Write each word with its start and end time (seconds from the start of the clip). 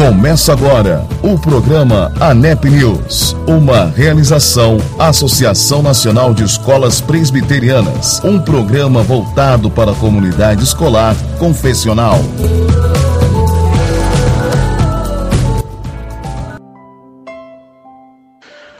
Começa 0.00 0.54
agora 0.54 1.06
o 1.22 1.38
programa 1.38 2.10
ANEP 2.18 2.70
News, 2.70 3.36
uma 3.46 3.84
realização 3.84 4.78
Associação 4.98 5.82
Nacional 5.82 6.32
de 6.32 6.42
Escolas 6.42 7.02
Presbiterianas, 7.02 8.18
um 8.24 8.40
programa 8.40 9.02
voltado 9.02 9.70
para 9.70 9.90
a 9.90 9.94
comunidade 9.94 10.64
escolar 10.64 11.14
confessional. 11.38 12.18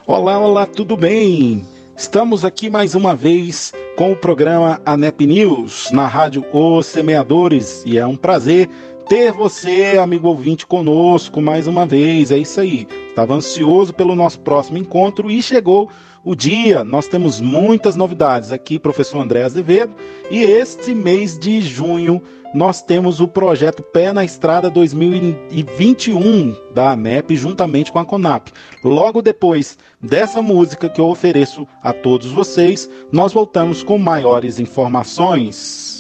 Olá, 0.07 0.39
olá, 0.39 0.65
tudo 0.65 0.97
bem? 0.97 1.67
Estamos 1.95 2.47
aqui 2.47 2.71
mais 2.71 2.95
uma 2.95 3.15
vez 3.15 3.75
com 3.95 4.13
o 4.13 4.17
programa 4.17 4.81
ANEP 4.87 5.27
News 5.27 5.91
na 5.93 6.07
rádio 6.07 6.47
Os 6.51 6.87
Semeadores 6.87 7.83
e 7.85 7.99
é 7.99 8.07
um 8.07 8.17
prazer 8.17 8.71
ter 9.11 9.33
você, 9.33 9.99
amigo 10.01 10.29
ouvinte, 10.29 10.65
conosco 10.65 11.43
mais 11.43 11.67
uma 11.67 11.85
vez. 11.85 12.31
É 12.31 12.39
isso 12.39 12.61
aí. 12.61 12.87
Estava 13.09 13.35
ansioso 13.35 13.93
pelo 13.93 14.15
nosso 14.15 14.39
próximo 14.39 14.79
encontro 14.79 15.29
e 15.29 15.43
chegou 15.43 15.91
o 16.25 16.37
dia. 16.37 16.85
Nós 16.85 17.09
temos 17.09 17.41
muitas 17.41 17.97
novidades 17.97 18.53
aqui, 18.53 18.79
professor 18.79 19.21
André 19.21 19.43
Azevedo, 19.43 19.93
e 20.31 20.39
este 20.39 20.95
mês 20.95 21.37
de 21.37 21.61
junho 21.61 22.23
nós 22.55 22.83
temos 22.83 23.21
o 23.21 23.27
projeto 23.27 23.83
Pé 23.83 24.13
na 24.13 24.25
Estrada 24.25 24.71
2021 24.71 26.55
da 26.73 26.93
ANEP 26.93 27.35
juntamente 27.37 27.91
com 27.91 27.99
a 27.99 28.05
CONAP. 28.05 28.53
Logo 28.85 29.21
depois 29.21 29.77
dessa 30.01 30.41
música 30.41 30.89
que 30.89 31.01
eu 31.01 31.09
ofereço 31.09 31.67
a 31.83 31.93
todos 31.93 32.31
vocês, 32.31 32.89
nós 33.11 33.33
voltamos 33.33 33.83
com 33.83 33.99
maiores 33.99 34.61
informações. 34.61 36.00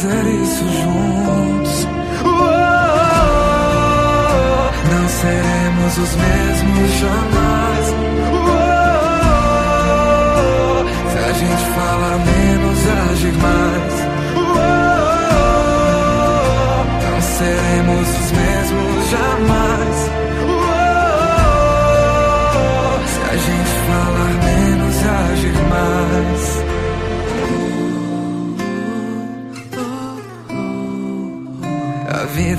fazer 0.00 0.26
isso 0.42 0.64
juntos. 0.64 1.86
Oh, 2.24 2.28
não 4.90 5.08
seremos 5.08 5.98
os 5.98 6.16
mesmos 6.16 6.90
jamais. 7.00 7.94
Oh, 8.32 9.58
se 11.10 11.18
a 11.18 11.32
gente 11.32 11.64
falar 11.74 12.18
menos, 12.18 12.78
agir 13.10 13.34
mais. 13.34 13.99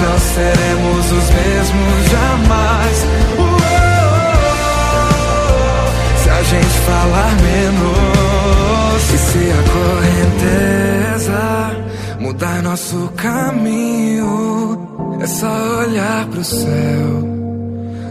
Nós 0.00 0.22
seremos 0.22 1.12
os 1.12 1.30
mesmos 1.30 2.10
jamais. 2.10 3.04
Uh 3.38 3.40
-oh, 3.40 3.56
se 6.22 6.30
a 6.30 6.42
gente 6.42 6.78
falar 6.86 7.34
menos, 7.42 9.14
e 9.14 9.18
se 9.18 9.52
a 9.52 9.62
correnteza 9.74 11.42
mudar 12.20 12.62
nosso 12.62 13.10
caminho, 13.16 14.78
é 15.20 15.26
só 15.26 15.52
olhar 15.80 16.26
pro 16.26 16.44
céu. 16.44 17.36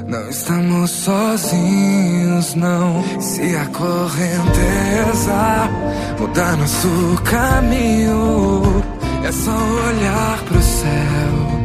Não 0.07 0.29
estamos 0.29 0.91
sozinhos, 0.91 2.53
não. 2.55 3.03
Se 3.19 3.55
a 3.55 3.65
correnteza 3.65 5.67
mudar 6.19 6.55
nosso 6.57 6.87
caminho, 7.23 8.83
é 9.23 9.31
só 9.31 9.51
olhar 9.51 10.37
pro 10.47 10.61
céu. 10.61 11.64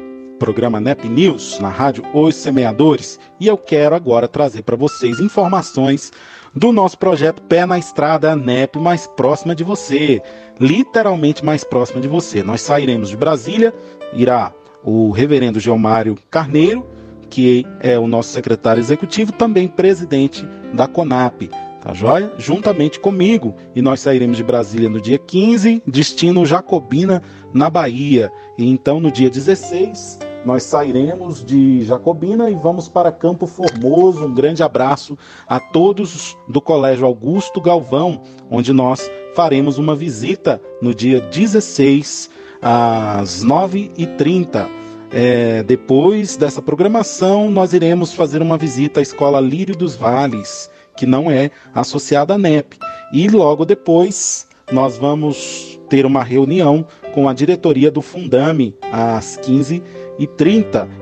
Programa 0.41 0.79
NEP 0.79 1.07
News 1.07 1.59
na 1.59 1.69
rádio 1.69 2.03
Os 2.15 2.35
Semeadores. 2.35 3.19
E 3.39 3.45
eu 3.45 3.55
quero 3.55 3.93
agora 3.93 4.27
trazer 4.27 4.63
para 4.63 4.75
vocês 4.75 5.19
informações 5.19 6.11
do 6.55 6.71
nosso 6.71 6.97
projeto 6.97 7.43
Pé 7.43 7.63
na 7.63 7.77
Estrada 7.77 8.35
NEP 8.35 8.79
mais 8.79 9.05
próxima 9.05 9.53
de 9.53 9.63
você. 9.63 10.19
Literalmente 10.59 11.45
mais 11.45 11.63
próxima 11.63 12.01
de 12.01 12.07
você. 12.07 12.41
Nós 12.41 12.61
sairemos 12.61 13.09
de 13.09 13.17
Brasília, 13.17 13.71
irá 14.13 14.51
o 14.83 15.11
reverendo 15.11 15.59
Geomário 15.59 16.17
Carneiro, 16.27 16.87
que 17.29 17.63
é 17.79 17.99
o 17.99 18.07
nosso 18.07 18.29
secretário 18.29 18.81
executivo, 18.81 19.31
também 19.31 19.67
presidente 19.67 20.43
da 20.73 20.87
CONAP. 20.87 21.51
Tá 21.83 21.93
joia? 21.93 22.33
Juntamente 22.39 22.99
comigo. 22.99 23.55
E 23.75 23.81
nós 23.81 23.99
sairemos 23.99 24.37
de 24.37 24.43
Brasília 24.43 24.89
no 24.89 24.99
dia 24.99 25.19
15, 25.19 25.83
destino 25.85 26.47
Jacobina, 26.47 27.21
na 27.53 27.69
Bahia. 27.69 28.31
E 28.57 28.67
então 28.67 28.99
no 28.99 29.11
dia 29.11 29.29
16, 29.29 30.30
nós 30.45 30.63
sairemos 30.63 31.43
de 31.43 31.83
Jacobina 31.83 32.49
e 32.49 32.55
vamos 32.55 32.87
para 32.87 33.11
Campo 33.11 33.45
Formoso. 33.45 34.25
Um 34.25 34.33
grande 34.33 34.63
abraço 34.63 35.17
a 35.47 35.59
todos 35.59 36.35
do 36.47 36.59
Colégio 36.59 37.05
Augusto 37.05 37.61
Galvão, 37.61 38.21
onde 38.49 38.73
nós 38.73 39.09
faremos 39.35 39.77
uma 39.77 39.95
visita 39.95 40.61
no 40.81 40.95
dia 40.95 41.21
16 41.21 42.29
às 42.61 43.45
9h30. 43.45 44.67
É, 45.13 45.61
depois 45.63 46.37
dessa 46.37 46.61
programação, 46.61 47.51
nós 47.51 47.73
iremos 47.73 48.13
fazer 48.13 48.41
uma 48.41 48.57
visita 48.57 48.99
à 48.99 49.03
Escola 49.03 49.39
Lírio 49.39 49.75
dos 49.75 49.95
Vales, 49.95 50.69
que 50.95 51.05
não 51.05 51.29
é 51.29 51.51
associada 51.75 52.33
à 52.33 52.37
NEP. 52.37 52.77
E 53.13 53.27
logo 53.27 53.65
depois, 53.65 54.47
nós 54.71 54.97
vamos 54.97 55.79
ter 55.89 56.05
uma 56.05 56.23
reunião 56.23 56.85
com 57.13 57.27
a 57.27 57.33
diretoria 57.33 57.91
do 57.91 58.01
Fundame 58.01 58.75
às 58.89 59.37
15h30 59.37 60.00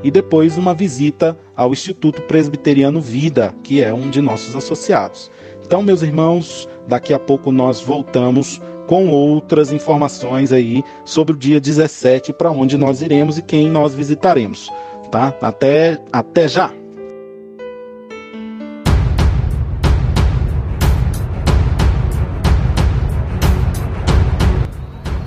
e 0.03 0.11
depois 0.11 0.57
uma 0.57 0.73
visita 0.73 1.37
ao 1.55 1.71
Instituto 1.71 2.21
Presbiteriano 2.23 3.01
Vida, 3.01 3.53
que 3.63 3.83
é 3.83 3.93
um 3.93 4.09
de 4.09 4.21
nossos 4.21 4.55
associados. 4.55 5.29
Então, 5.65 5.81
meus 5.81 6.01
irmãos, 6.01 6.67
daqui 6.87 7.13
a 7.13 7.19
pouco 7.19 7.51
nós 7.51 7.81
voltamos 7.81 8.61
com 8.87 9.09
outras 9.09 9.71
informações 9.71 10.51
aí 10.51 10.83
sobre 11.05 11.35
o 11.35 11.37
dia 11.37 11.59
17, 11.59 12.33
para 12.33 12.49
onde 12.49 12.77
nós 12.77 13.01
iremos 13.01 13.37
e 13.37 13.43
quem 13.43 13.69
nós 13.69 13.93
visitaremos, 13.93 14.71
tá? 15.11 15.35
Até 15.41 16.01
até 16.11 16.47
já. 16.47 16.78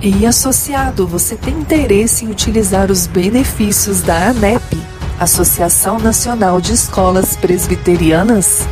E 0.05 0.25
associado, 0.25 1.07
você 1.07 1.33
tem 1.33 1.53
interesse 1.53 2.25
em 2.25 2.29
utilizar 2.29 2.91
os 2.91 3.07
benefícios 3.07 4.01
da 4.01 4.31
ANEP, 4.31 4.77
Associação 5.17 5.97
Nacional 5.97 6.59
de 6.59 6.73
Escolas 6.73 7.37
Presbiterianas? 7.37 8.67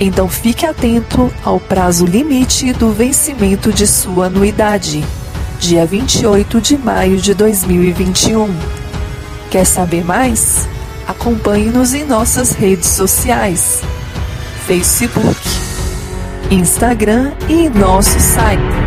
Então 0.00 0.28
fique 0.28 0.66
atento 0.66 1.32
ao 1.44 1.60
prazo 1.60 2.04
limite 2.04 2.72
do 2.72 2.90
vencimento 2.90 3.72
de 3.72 3.86
sua 3.86 4.26
anuidade, 4.26 5.04
dia 5.60 5.86
28 5.86 6.60
de 6.60 6.76
maio 6.76 7.18
de 7.18 7.34
2021. 7.34 8.52
Quer 9.52 9.64
saber 9.64 10.04
mais? 10.04 10.66
Acompanhe-nos 11.06 11.94
em 11.94 12.04
nossas 12.04 12.50
redes 12.50 12.88
sociais: 12.88 13.80
Facebook, 14.66 15.38
Instagram 16.50 17.30
e 17.48 17.68
nosso 17.68 18.18
site. 18.18 18.77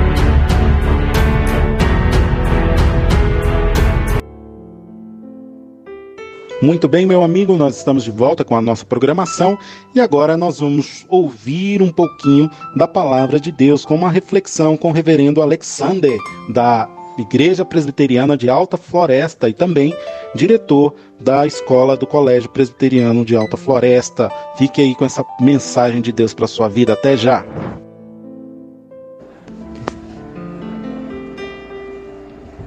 Muito 6.61 6.87
bem, 6.87 7.07
meu 7.07 7.23
amigo, 7.23 7.57
nós 7.57 7.77
estamos 7.77 8.03
de 8.03 8.11
volta 8.11 8.45
com 8.45 8.55
a 8.55 8.61
nossa 8.61 8.85
programação 8.85 9.57
e 9.95 9.99
agora 9.99 10.37
nós 10.37 10.59
vamos 10.59 11.07
ouvir 11.09 11.81
um 11.81 11.89
pouquinho 11.91 12.47
da 12.75 12.87
palavra 12.87 13.39
de 13.39 13.51
Deus 13.51 13.83
com 13.83 13.95
uma 13.95 14.11
reflexão 14.11 14.77
com 14.77 14.89
o 14.89 14.91
reverendo 14.91 15.41
Alexander, 15.41 16.19
da 16.53 16.87
Igreja 17.17 17.65
Presbiteriana 17.65 18.37
de 18.37 18.47
Alta 18.47 18.77
Floresta 18.77 19.49
e 19.49 19.53
também 19.53 19.91
diretor 20.35 20.93
da 21.19 21.47
escola 21.47 21.97
do 21.97 22.05
Colégio 22.05 22.47
Presbiteriano 22.49 23.25
de 23.25 23.35
Alta 23.35 23.57
Floresta. 23.57 24.31
Fique 24.55 24.81
aí 24.81 24.93
com 24.93 25.03
essa 25.03 25.25
mensagem 25.39 25.99
de 25.99 26.11
Deus 26.11 26.31
para 26.31 26.45
sua 26.45 26.69
vida. 26.69 26.93
Até 26.93 27.17
já. 27.17 27.43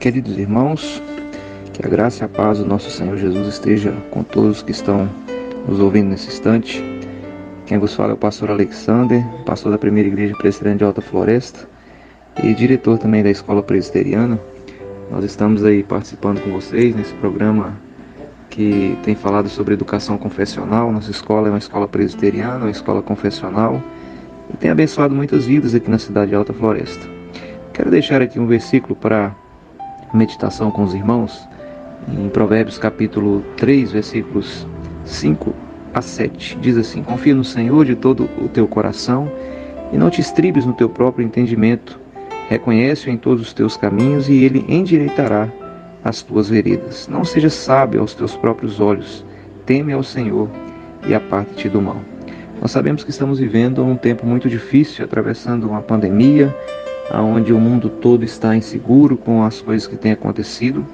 Queridos 0.01 0.37
irmãos, 0.37 1.01
que 1.75 1.85
a 1.85 1.89
graça 1.89 2.23
e 2.23 2.25
a 2.25 2.29
paz 2.29 2.59
do 2.59 2.65
nosso 2.65 2.89
Senhor 2.89 3.17
Jesus 3.17 3.49
esteja 3.49 3.93
com 4.13 4.23
todos 4.23 4.63
que 4.63 4.71
estão 4.71 5.11
nos 5.69 5.81
ouvindo 5.81 6.09
nesse 6.09 6.29
instante. 6.29 6.83
Quem 7.67 7.79
vos 7.79 7.93
fala 7.95 8.13
é 8.13 8.15
o 8.15 8.17
pastor 8.17 8.49
Alexander, 8.49 9.25
pastor 9.45 9.73
da 9.73 9.79
primeira 9.79 10.09
igreja 10.09 10.37
presbiteriana 10.37 10.79
de 10.79 10.85
Alta 10.85 11.03
Floresta 11.03 11.69
e 12.45 12.55
diretor 12.55 12.97
também 12.97 13.25
da 13.25 13.31
escola 13.31 13.61
presbiteriana. 13.61 14.39
Nós 15.11 15.25
estamos 15.25 15.65
aí 15.65 15.83
participando 15.83 16.41
com 16.43 16.53
vocês 16.53 16.95
nesse 16.95 17.13
programa 17.15 17.77
que 18.51 18.97
tem 19.03 19.17
falado 19.17 19.49
sobre 19.49 19.75
educação 19.75 20.17
confessional. 20.17 20.93
Nossa 20.93 21.11
escola 21.11 21.49
é 21.49 21.51
uma 21.51 21.59
escola 21.59 21.89
presbiteriana, 21.89 22.67
uma 22.67 22.71
escola 22.71 23.03
confessional 23.03 23.83
e 24.53 24.57
tem 24.57 24.71
abençoado 24.71 25.13
muitas 25.13 25.47
vidas 25.47 25.75
aqui 25.75 25.91
na 25.91 25.99
cidade 25.99 26.29
de 26.29 26.37
Alta 26.37 26.53
Floresta. 26.53 27.05
Quero 27.73 27.91
deixar 27.91 28.23
aqui 28.23 28.39
um 28.39 28.47
versículo 28.47 28.95
para 28.95 29.35
meditação 30.13 30.71
com 30.71 30.85
os 30.85 30.95
irmãos 30.95 31.49
em 32.09 32.29
Provérbios 32.29 32.79
capítulo 32.79 33.43
3, 33.57 33.93
versículos 33.93 34.67
5 35.05 35.55
a 35.93 36.03
7. 36.03 36.59
Diz 36.61 36.77
assim: 36.77 37.03
Confia 37.03 37.35
no 37.35 37.45
Senhor 37.45 37.85
de 37.85 37.95
todo 37.95 38.29
o 38.39 38.49
teu 38.49 38.67
coração 38.67 39.31
e 39.93 39.97
não 39.97 40.11
te 40.11 40.21
estribes 40.21 40.67
no 40.67 40.73
teu 40.73 40.89
próprio 40.89 41.25
entendimento. 41.25 41.99
Reconhece-o 42.49 43.11
em 43.11 43.17
todos 43.17 43.43
os 43.43 43.53
teus 43.53 43.77
caminhos 43.77 44.29
e 44.29 44.45
ele 44.45 44.65
endireitará 44.69 45.49
as 46.05 46.21
tuas 46.21 46.49
veredas. 46.49 47.09
Não 47.09 47.25
sejas 47.25 47.55
sábio 47.55 48.01
aos 48.01 48.15
teus 48.15 48.37
próprios 48.37 48.81
olhos. 48.81 49.25
Teme 49.65 49.93
ao 49.93 50.03
Senhor 50.03 50.49
e 51.07 51.15
aparte-te 51.15 51.69
do 51.69 51.81
mal. 51.81 51.97
Nós 52.61 52.71
sabemos 52.71 53.03
que 53.03 53.11
estamos 53.11 53.39
vivendo 53.39 53.83
um 53.85 53.97
tempo 53.97 54.27
muito 54.27 54.49
difícil, 54.49 55.05
atravessando 55.05 55.69
uma 55.69 55.81
pandemia, 55.81 56.55
onde 57.13 57.53
o 57.53 57.59
mundo 57.59 57.89
todo 57.89 58.25
está 58.25 58.55
inseguro 58.55 59.17
com 59.17 59.43
as 59.43 59.61
coisas 59.61 59.87
que 59.87 59.97
têm 59.97 60.13
acontecido. 60.13 60.87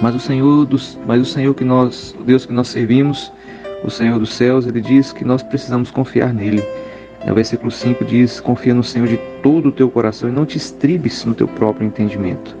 Mas 0.00 0.14
o 0.14 0.20
Senhor 0.20 0.64
dos, 0.64 0.98
mas 1.06 1.20
o 1.20 1.24
Senhor 1.24 1.54
que 1.54 1.64
nós, 1.64 2.14
o 2.18 2.24
Deus 2.24 2.46
que 2.46 2.52
nós 2.52 2.68
servimos, 2.68 3.30
o 3.84 3.90
Senhor 3.90 4.18
dos 4.18 4.32
céus, 4.32 4.66
ele 4.66 4.80
diz 4.80 5.12
que 5.12 5.24
nós 5.24 5.42
precisamos 5.42 5.90
confiar 5.90 6.32
nele. 6.32 6.62
O 7.28 7.34
versículo 7.34 7.70
5 7.70 8.04
diz: 8.04 8.40
Confia 8.40 8.72
no 8.72 8.82
Senhor 8.82 9.06
de 9.06 9.18
todo 9.42 9.68
o 9.68 9.72
teu 9.72 9.90
coração 9.90 10.28
e 10.28 10.32
não 10.32 10.46
te 10.46 10.56
estribes 10.56 11.24
no 11.24 11.34
teu 11.34 11.46
próprio 11.46 11.86
entendimento. 11.86 12.56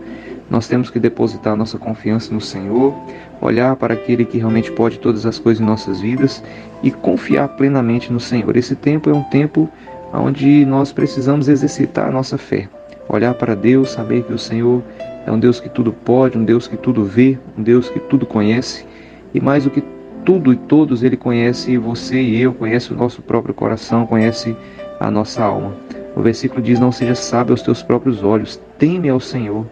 Nós 0.50 0.66
temos 0.66 0.90
que 0.90 0.98
depositar 0.98 1.56
nossa 1.56 1.78
confiança 1.78 2.34
no 2.34 2.40
Senhor, 2.40 2.92
olhar 3.40 3.76
para 3.76 3.94
aquele 3.94 4.24
que 4.24 4.36
realmente 4.36 4.70
pode 4.72 4.98
todas 4.98 5.24
as 5.24 5.38
coisas 5.38 5.62
em 5.62 5.64
nossas 5.66 6.00
vidas 6.00 6.42
e 6.82 6.90
confiar 6.90 7.48
plenamente 7.50 8.12
no 8.12 8.18
Senhor. 8.18 8.54
Esse 8.56 8.74
tempo 8.74 9.08
é 9.08 9.14
um 9.14 9.22
tempo 9.22 9.68
onde 10.12 10.66
nós 10.66 10.92
precisamos 10.92 11.48
exercitar 11.48 12.08
a 12.08 12.10
nossa 12.10 12.36
fé, 12.36 12.68
olhar 13.08 13.32
para 13.34 13.54
Deus, 13.54 13.90
saber 13.90 14.24
que 14.24 14.32
o 14.32 14.38
Senhor 14.38 14.82
é 15.30 15.32
um 15.32 15.38
Deus 15.38 15.60
que 15.60 15.68
tudo 15.68 15.92
pode, 15.92 16.36
um 16.36 16.44
Deus 16.44 16.66
que 16.66 16.76
tudo 16.76 17.04
vê, 17.04 17.38
um 17.56 17.62
Deus 17.62 17.88
que 17.88 18.00
tudo 18.00 18.26
conhece. 18.26 18.84
E 19.32 19.40
mais 19.40 19.62
do 19.62 19.70
que 19.70 19.80
tudo 20.24 20.52
e 20.52 20.56
todos, 20.56 21.04
Ele 21.04 21.16
conhece 21.16 21.78
você 21.78 22.20
e 22.20 22.40
eu, 22.40 22.52
conhece 22.52 22.92
o 22.92 22.96
nosso 22.96 23.22
próprio 23.22 23.54
coração, 23.54 24.06
conhece 24.06 24.56
a 24.98 25.08
nossa 25.08 25.44
alma. 25.44 25.72
O 26.16 26.20
versículo 26.20 26.60
diz: 26.60 26.80
Não 26.80 26.90
seja 26.90 27.14
sábio 27.14 27.52
aos 27.52 27.62
teus 27.62 27.80
próprios 27.80 28.24
olhos, 28.24 28.60
teme 28.76 29.08
ao 29.08 29.20
Senhor 29.20 29.64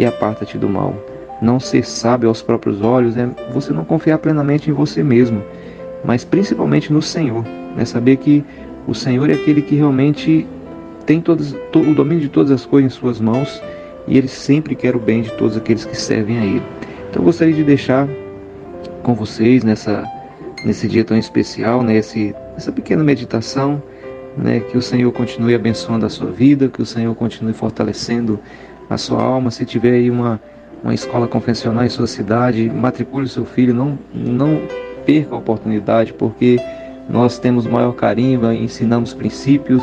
e 0.00 0.04
aparta-te 0.04 0.58
do 0.58 0.68
mal. 0.68 0.92
Não 1.40 1.60
ser 1.60 1.84
sábio 1.84 2.28
aos 2.28 2.42
próprios 2.42 2.82
olhos 2.82 3.16
é 3.16 3.28
você 3.52 3.72
não 3.72 3.84
confiar 3.84 4.18
plenamente 4.18 4.68
em 4.68 4.72
você 4.72 5.04
mesmo, 5.04 5.40
mas 6.04 6.24
principalmente 6.24 6.92
no 6.92 7.00
Senhor. 7.00 7.44
Né? 7.76 7.84
Saber 7.84 8.16
que 8.16 8.44
o 8.84 8.94
Senhor 8.96 9.30
é 9.30 9.34
aquele 9.34 9.62
que 9.62 9.76
realmente 9.76 10.44
tem 11.06 11.20
todos, 11.20 11.54
todo, 11.70 11.88
o 11.88 11.94
domínio 11.94 12.22
de 12.22 12.28
todas 12.28 12.50
as 12.50 12.66
coisas 12.66 12.92
em 12.92 12.94
suas 12.94 13.20
mãos 13.20 13.62
e 14.08 14.16
ele 14.16 14.28
sempre 14.28 14.74
quer 14.74 14.96
o 14.96 14.98
bem 14.98 15.22
de 15.22 15.30
todos 15.32 15.56
aqueles 15.56 15.84
que 15.84 15.96
servem 15.96 16.38
a 16.38 16.44
ele. 16.44 16.62
Então 17.10 17.22
eu 17.22 17.24
gostaria 17.24 17.54
de 17.54 17.62
deixar 17.62 18.08
com 19.02 19.14
vocês 19.14 19.62
nessa 19.62 20.04
nesse 20.64 20.88
dia 20.88 21.04
tão 21.04 21.16
especial, 21.16 21.82
né, 21.82 21.96
essa 21.96 22.72
pequena 22.72 23.04
meditação, 23.04 23.80
né, 24.36 24.58
que 24.58 24.76
o 24.76 24.82
Senhor 24.82 25.12
continue 25.12 25.54
abençoando 25.54 26.04
a 26.04 26.08
sua 26.08 26.32
vida, 26.32 26.68
que 26.68 26.82
o 26.82 26.86
Senhor 26.86 27.14
continue 27.14 27.52
fortalecendo 27.52 28.40
a 28.90 28.98
sua 28.98 29.22
alma. 29.22 29.52
Se 29.52 29.64
tiver 29.64 29.92
aí 29.92 30.10
uma 30.10 30.40
uma 30.82 30.94
escola 30.94 31.26
confessional 31.26 31.84
em 31.84 31.88
sua 31.88 32.06
cidade, 32.06 32.70
matricule 32.70 33.28
seu 33.28 33.44
filho, 33.44 33.74
não 33.74 33.98
não 34.14 34.62
perca 35.04 35.34
a 35.34 35.38
oportunidade, 35.38 36.12
porque 36.12 36.58
nós 37.08 37.38
temos 37.38 37.66
maior 37.66 37.92
carinho, 37.92 38.52
ensinamos 38.52 39.14
princípios, 39.14 39.82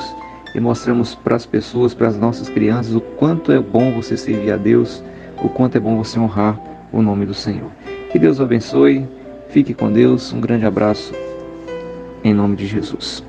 e 0.55 0.59
mostramos 0.59 1.13
para 1.13 1.35
as 1.35 1.45
pessoas, 1.45 1.93
para 1.93 2.07
as 2.07 2.17
nossas 2.17 2.47
crianças, 2.47 2.95
o 2.95 3.01
quanto 3.01 3.51
é 3.51 3.59
bom 3.59 3.91
você 3.91 4.15
servir 4.15 4.51
a 4.51 4.57
Deus, 4.57 5.03
o 5.43 5.49
quanto 5.49 5.75
é 5.75 5.79
bom 5.79 5.97
você 5.97 6.17
honrar 6.17 6.57
o 6.93 7.01
nome 7.01 7.25
do 7.25 7.33
Senhor. 7.33 7.69
Que 8.09 8.17
Deus 8.17 8.39
o 8.39 8.43
abençoe, 8.43 9.05
fique 9.49 9.73
com 9.73 9.91
Deus, 9.91 10.31
um 10.31 10.39
grande 10.39 10.65
abraço, 10.65 11.13
em 12.23 12.33
nome 12.33 12.55
de 12.55 12.65
Jesus. 12.65 13.21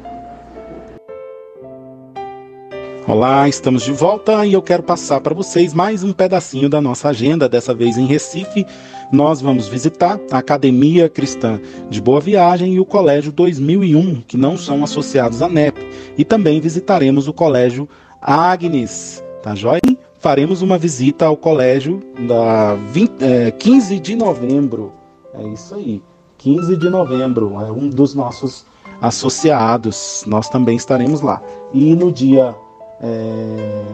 Olá, 3.09 3.49
estamos 3.49 3.85
de 3.85 3.93
volta 3.93 4.45
e 4.45 4.55
eu 4.55 4.61
quero 4.61 4.83
passar 4.83 5.21
para 5.21 5.33
vocês 5.33 5.73
mais 5.73 6.03
um 6.03 6.13
pedacinho 6.13 6.69
da 6.69 6.81
nossa 6.81 7.11
agenda, 7.11 7.49
dessa 7.49 7.73
vez 7.73 7.97
em 7.97 8.05
Recife. 8.05 8.67
Nós 9.13 9.41
vamos 9.41 9.69
visitar 9.69 10.19
a 10.29 10.39
Academia 10.39 11.09
Cristã 11.09 11.61
de 11.89 12.03
Boa 12.03 12.21
Viagem 12.21 12.75
e 12.75 12.81
o 12.81 12.85
Colégio 12.85 13.31
2001, 13.31 14.23
que 14.23 14.37
não 14.37 14.57
são 14.57 14.83
associados 14.83 15.41
à 15.41 15.49
NEP, 15.49 15.79
e 16.19 16.25
também 16.25 16.59
visitaremos 16.61 17.29
o 17.29 17.33
Colégio 17.33 17.89
Agnes, 18.21 19.23
tá 19.41 19.55
joia? 19.55 19.81
Faremos 20.19 20.61
uma 20.61 20.77
visita 20.77 21.27
ao 21.27 21.37
colégio 21.37 22.03
da 22.27 22.75
20, 22.75 23.23
é, 23.23 23.51
15 23.53 24.01
de 24.01 24.17
novembro. 24.17 24.93
É 25.33 25.47
isso 25.47 25.77
aí, 25.77 26.03
15 26.39 26.77
de 26.77 26.91
novembro, 26.91 27.55
é 27.61 27.71
um 27.71 27.89
dos 27.89 28.17
nossos 28.17 28.67
associados. 29.01 30.25
Nós 30.27 30.49
também 30.49 30.77
estaremos 30.77 31.21
lá. 31.21 31.41
E 31.73 31.95
no 31.95 32.11
dia 32.11 32.53
é, 33.01 33.85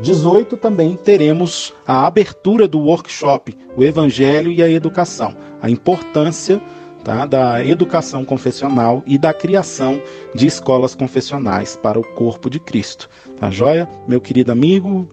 18 0.00 0.56
também 0.56 0.96
teremos 0.96 1.72
a 1.86 2.06
abertura 2.06 2.66
do 2.66 2.80
workshop 2.80 3.56
O 3.76 3.84
Evangelho 3.84 4.50
e 4.50 4.62
a 4.62 4.68
Educação, 4.68 5.36
a 5.62 5.70
importância 5.70 6.60
tá, 7.04 7.26
da 7.26 7.64
educação 7.64 8.24
confessional 8.24 9.02
e 9.06 9.16
da 9.18 9.32
criação 9.32 10.00
de 10.34 10.46
escolas 10.46 10.94
confessionais 10.94 11.76
para 11.76 11.98
o 11.98 12.04
corpo 12.04 12.50
de 12.50 12.58
Cristo. 12.58 13.08
Tá 13.38 13.50
joia? 13.50 13.88
Meu 14.08 14.20
querido 14.20 14.50
amigo, 14.50 15.08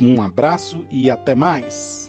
um 0.00 0.22
abraço 0.22 0.86
e 0.90 1.10
até 1.10 1.34
mais! 1.34 2.07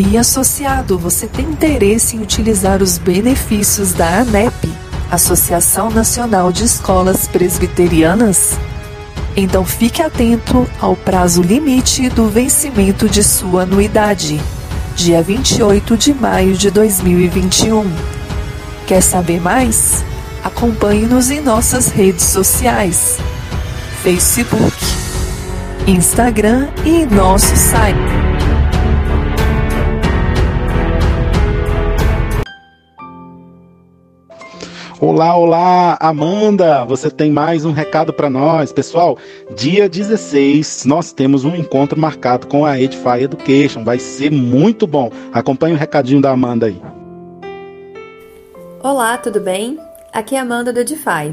E 0.00 0.16
associado, 0.16 0.96
você 0.96 1.26
tem 1.26 1.44
interesse 1.44 2.14
em 2.14 2.20
utilizar 2.20 2.80
os 2.84 2.98
benefícios 2.98 3.92
da 3.92 4.20
ANEP, 4.20 4.72
Associação 5.10 5.90
Nacional 5.90 6.52
de 6.52 6.62
Escolas 6.62 7.26
Presbiterianas? 7.26 8.56
Então 9.36 9.64
fique 9.64 10.00
atento 10.00 10.70
ao 10.80 10.94
prazo 10.94 11.42
limite 11.42 12.08
do 12.10 12.28
vencimento 12.28 13.08
de 13.08 13.24
sua 13.24 13.62
anuidade, 13.62 14.40
dia 14.94 15.20
28 15.20 15.96
de 15.96 16.14
maio 16.14 16.56
de 16.56 16.70
2021. 16.70 17.84
Quer 18.86 19.00
saber 19.00 19.40
mais? 19.40 20.04
Acompanhe-nos 20.44 21.28
em 21.28 21.40
nossas 21.40 21.88
redes 21.88 22.24
sociais: 22.24 23.18
Facebook, 24.04 24.76
Instagram 25.88 26.68
e 26.84 27.04
nosso 27.04 27.56
site. 27.56 28.17
Olá, 35.00 35.36
olá, 35.36 35.96
Amanda, 36.00 36.84
você 36.84 37.08
tem 37.08 37.30
mais 37.30 37.64
um 37.64 37.70
recado 37.70 38.12
para 38.12 38.28
nós. 38.28 38.72
Pessoal, 38.72 39.16
dia 39.54 39.88
16 39.88 40.86
nós 40.86 41.12
temos 41.12 41.44
um 41.44 41.54
encontro 41.54 41.96
marcado 41.96 42.48
com 42.48 42.66
a 42.66 42.80
Edify 42.80 43.22
Education. 43.22 43.84
Vai 43.84 44.00
ser 44.00 44.32
muito 44.32 44.88
bom. 44.88 45.12
Acompanhe 45.32 45.76
o 45.76 45.78
recadinho 45.78 46.20
da 46.20 46.32
Amanda 46.32 46.66
aí. 46.66 46.82
Olá, 48.82 49.16
tudo 49.18 49.38
bem? 49.38 49.78
Aqui 50.12 50.34
é 50.34 50.40
a 50.40 50.42
Amanda 50.42 50.72
do 50.72 50.80
Edify. 50.80 51.32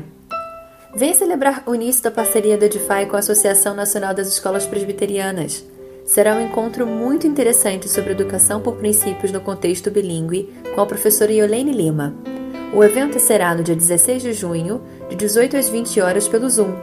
Vem 0.95 1.15
celebrar 1.15 1.63
o 1.65 1.73
início 1.73 2.03
da 2.03 2.11
parceria 2.11 2.59
do 2.59 2.65
Edify 2.65 3.07
com 3.09 3.15
a 3.15 3.19
Associação 3.19 3.73
Nacional 3.73 4.13
das 4.13 4.27
Escolas 4.27 4.67
Presbiterianas. 4.67 5.65
Será 6.05 6.35
um 6.35 6.45
encontro 6.45 6.85
muito 6.85 7.25
interessante 7.25 7.89
sobre 7.89 8.11
educação 8.11 8.61
por 8.61 8.75
princípios 8.75 9.31
no 9.31 9.41
contexto 9.41 9.89
bilíngue 9.89 10.53
com 10.75 10.81
a 10.81 10.85
professora 10.85 11.31
Yolene 11.31 11.73
Lima. 11.73 12.34
O 12.75 12.83
evento 12.83 13.17
será 13.21 13.55
no 13.55 13.63
dia 13.63 13.73
16 13.73 14.21
de 14.21 14.33
junho, 14.33 14.81
de 15.07 15.15
18 15.15 15.55
às 15.55 15.69
20 15.69 16.01
horas 16.01 16.27
pelo 16.27 16.49
Zoom. 16.49 16.75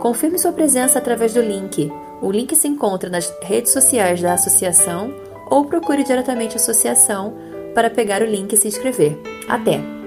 Confirme 0.00 0.36
sua 0.36 0.50
presença 0.50 0.98
através 0.98 1.32
do 1.32 1.40
link. 1.40 1.92
O 2.20 2.32
link 2.32 2.56
se 2.56 2.66
encontra 2.66 3.08
nas 3.08 3.32
redes 3.42 3.72
sociais 3.72 4.20
da 4.20 4.34
associação 4.34 5.14
ou 5.48 5.64
procure 5.64 6.02
diretamente 6.02 6.54
a 6.54 6.56
associação 6.56 7.36
para 7.72 7.88
pegar 7.88 8.20
o 8.20 8.26
link 8.26 8.52
e 8.52 8.56
se 8.56 8.66
inscrever. 8.66 9.16
Até! 9.48 9.97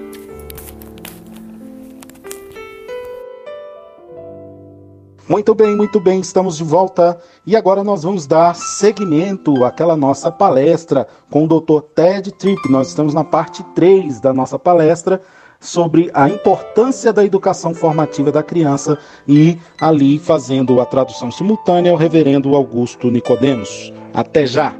Muito 5.32 5.54
bem, 5.54 5.74
muito 5.74 5.98
bem, 5.98 6.20
estamos 6.20 6.58
de 6.58 6.62
volta 6.62 7.16
e 7.46 7.56
agora 7.56 7.82
nós 7.82 8.02
vamos 8.02 8.26
dar 8.26 8.54
seguimento 8.54 9.64
àquela 9.64 9.96
nossa 9.96 10.30
palestra 10.30 11.08
com 11.30 11.46
o 11.46 11.48
Dr. 11.48 11.80
Ted 11.94 12.32
Tripp. 12.32 12.70
Nós 12.70 12.88
estamos 12.88 13.14
na 13.14 13.24
parte 13.24 13.62
3 13.74 14.20
da 14.20 14.34
nossa 14.34 14.58
palestra 14.58 15.22
sobre 15.58 16.10
a 16.12 16.28
importância 16.28 17.14
da 17.14 17.24
educação 17.24 17.72
formativa 17.72 18.30
da 18.30 18.42
criança 18.42 18.98
e 19.26 19.56
ali 19.80 20.18
fazendo 20.18 20.82
a 20.82 20.84
tradução 20.84 21.30
simultânea 21.30 21.94
o 21.94 21.96
reverendo 21.96 22.54
Augusto 22.54 23.10
Nicodemos. 23.10 23.90
Até 24.12 24.44
já. 24.44 24.76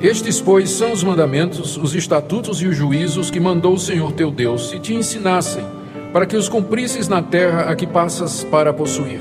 Estes, 0.00 0.40
pois, 0.40 0.70
são 0.70 0.92
os 0.92 1.02
mandamentos, 1.02 1.76
os 1.76 1.92
estatutos 1.92 2.62
e 2.62 2.68
os 2.68 2.76
juízos 2.76 3.32
que 3.32 3.40
mandou 3.40 3.74
o 3.74 3.80
Senhor 3.80 4.12
teu 4.12 4.30
Deus, 4.30 4.70
se 4.70 4.78
te 4.78 4.94
ensinassem 4.94 5.77
para 6.12 6.26
que 6.26 6.36
os 6.36 6.48
cumprisses 6.48 7.08
na 7.08 7.22
terra 7.22 7.70
a 7.70 7.76
que 7.76 7.86
passas 7.86 8.44
para 8.44 8.72
possuir, 8.72 9.20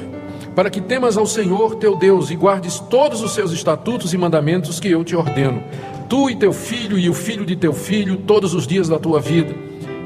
para 0.55 0.69
que 0.69 0.81
temas 0.81 1.17
ao 1.17 1.25
Senhor 1.25 1.75
teu 1.75 1.95
Deus 1.95 2.31
e 2.31 2.35
guardes 2.35 2.79
todos 2.79 3.21
os 3.21 3.33
seus 3.33 3.51
estatutos 3.51 4.13
e 4.13 4.17
mandamentos 4.17 4.79
que 4.79 4.89
eu 4.89 5.03
te 5.03 5.15
ordeno, 5.15 5.61
tu 6.09 6.29
e 6.29 6.35
teu 6.35 6.53
filho 6.53 6.97
e 6.97 7.09
o 7.09 7.13
filho 7.13 7.45
de 7.45 7.55
teu 7.55 7.73
filho, 7.73 8.17
todos 8.17 8.53
os 8.53 8.65
dias 8.65 8.87
da 8.87 8.97
tua 8.97 9.19
vida, 9.19 9.53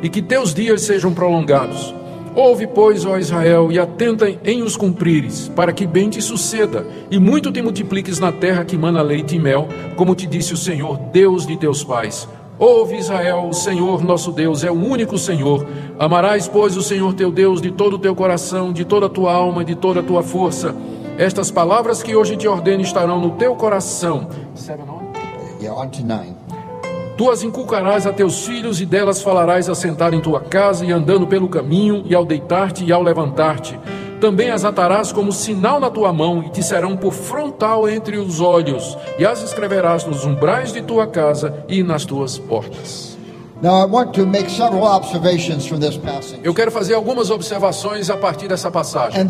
e 0.02 0.10
que 0.10 0.22
teus 0.22 0.54
dias 0.54 0.82
sejam 0.82 1.14
prolongados. 1.14 1.94
Ouve, 2.34 2.66
pois, 2.66 3.06
ó 3.06 3.18
Israel, 3.18 3.72
e 3.72 3.78
atenta 3.78 4.26
em 4.46 4.64
os 4.64 4.78
cumprires, 4.78 5.50
para 5.50 5.74
que 5.74 5.86
bem 5.86 6.10
te 6.10 6.22
suceda, 6.22 6.88
e 7.12 7.20
muito 7.20 7.52
te 7.52 7.62
multipliques 7.62 8.20
na 8.20 8.32
terra 8.32 8.64
que 8.64 8.78
mana 8.78 9.02
leite 9.02 9.36
e 9.36 9.40
mel, 9.40 9.68
como 9.98 10.16
te 10.16 10.26
disse 10.26 10.54
o 10.54 10.58
Senhor, 10.58 10.98
Deus 11.12 11.46
de 11.46 11.58
teus 11.58 11.84
pais. 11.84 12.28
Ouve 12.62 12.96
Israel, 12.96 13.48
o 13.50 13.54
Senhor 13.54 14.04
nosso 14.04 14.32
Deus 14.32 14.64
é 14.64 14.70
o 14.70 14.76
único 14.76 15.18
Senhor. 15.18 15.66
Amarás, 15.98 16.48
pois, 16.48 16.78
o 16.78 16.84
Senhor 16.84 17.12
teu 17.16 17.32
Deus 17.32 17.60
de 17.60 17.72
todo 17.72 17.96
o 17.96 17.98
teu 17.98 18.16
coração, 18.16 18.72
de 18.72 18.86
toda 18.86 19.08
a 19.08 19.10
tua 19.10 19.34
alma, 19.34 19.66
de 19.66 19.74
toda 19.74 20.02
a 20.02 20.04
tua 20.04 20.22
força. 20.22 20.76
Estas 21.18 21.50
palavras 21.50 22.04
que 22.04 22.16
hoje 22.16 22.38
te 22.38 22.48
ordeno 22.48 22.84
estarão 22.84 23.20
no 23.20 23.32
teu 23.32 23.56
coração. 23.56 24.28
Tu 27.18 27.32
as 27.32 27.42
inculcarás 27.42 28.06
a 28.06 28.14
teus 28.14 28.46
filhos 28.46 28.80
e 28.80 28.86
delas 28.86 29.24
falarás 29.24 29.68
a 29.68 29.74
sentar 29.74 30.14
em 30.14 30.22
tua 30.22 30.42
casa 30.42 30.86
e 30.86 30.92
andando 30.92 31.26
pelo 31.26 31.50
caminho 31.50 32.04
e 32.06 32.14
ao 32.14 32.24
deitar-te 32.24 32.86
e 32.86 32.92
ao 32.92 33.02
levantar-te 33.02 33.80
também 34.22 34.52
as 34.52 34.64
atarás 34.64 35.12
como 35.12 35.32
sinal 35.34 35.80
na 35.80 35.90
tua 35.90 36.14
mão 36.14 36.44
e 36.44 36.50
te 36.50 36.62
serão 36.62 36.96
por 36.96 37.12
frontal 37.12 37.90
entre 37.90 38.18
os 38.18 38.40
olhos, 38.40 38.96
e 39.18 39.26
as 39.26 39.42
escreverás 39.42 40.06
nos 40.06 40.24
umbrais 40.24 40.72
de 40.72 40.82
tua 40.82 41.08
casa 41.08 41.66
e 41.68 41.82
nas 41.82 42.06
tuas 42.06 42.38
portas. 42.38 43.11
Eu 46.44 46.54
quero 46.54 46.72
fazer 46.72 46.96
algumas 46.96 47.30
observações 47.30 48.10
a 48.10 48.18
partir 48.18 48.48
dessa 48.48 48.72
passagem. 48.72 49.22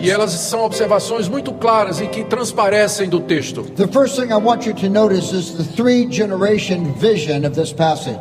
E 0.00 0.10
elas 0.10 0.30
são 0.32 0.64
observações 0.64 1.28
muito 1.28 1.52
claras 1.52 2.00
e 2.00 2.06
que 2.06 2.24
transparecem 2.24 3.08
do 3.08 3.20
texto. 3.20 3.64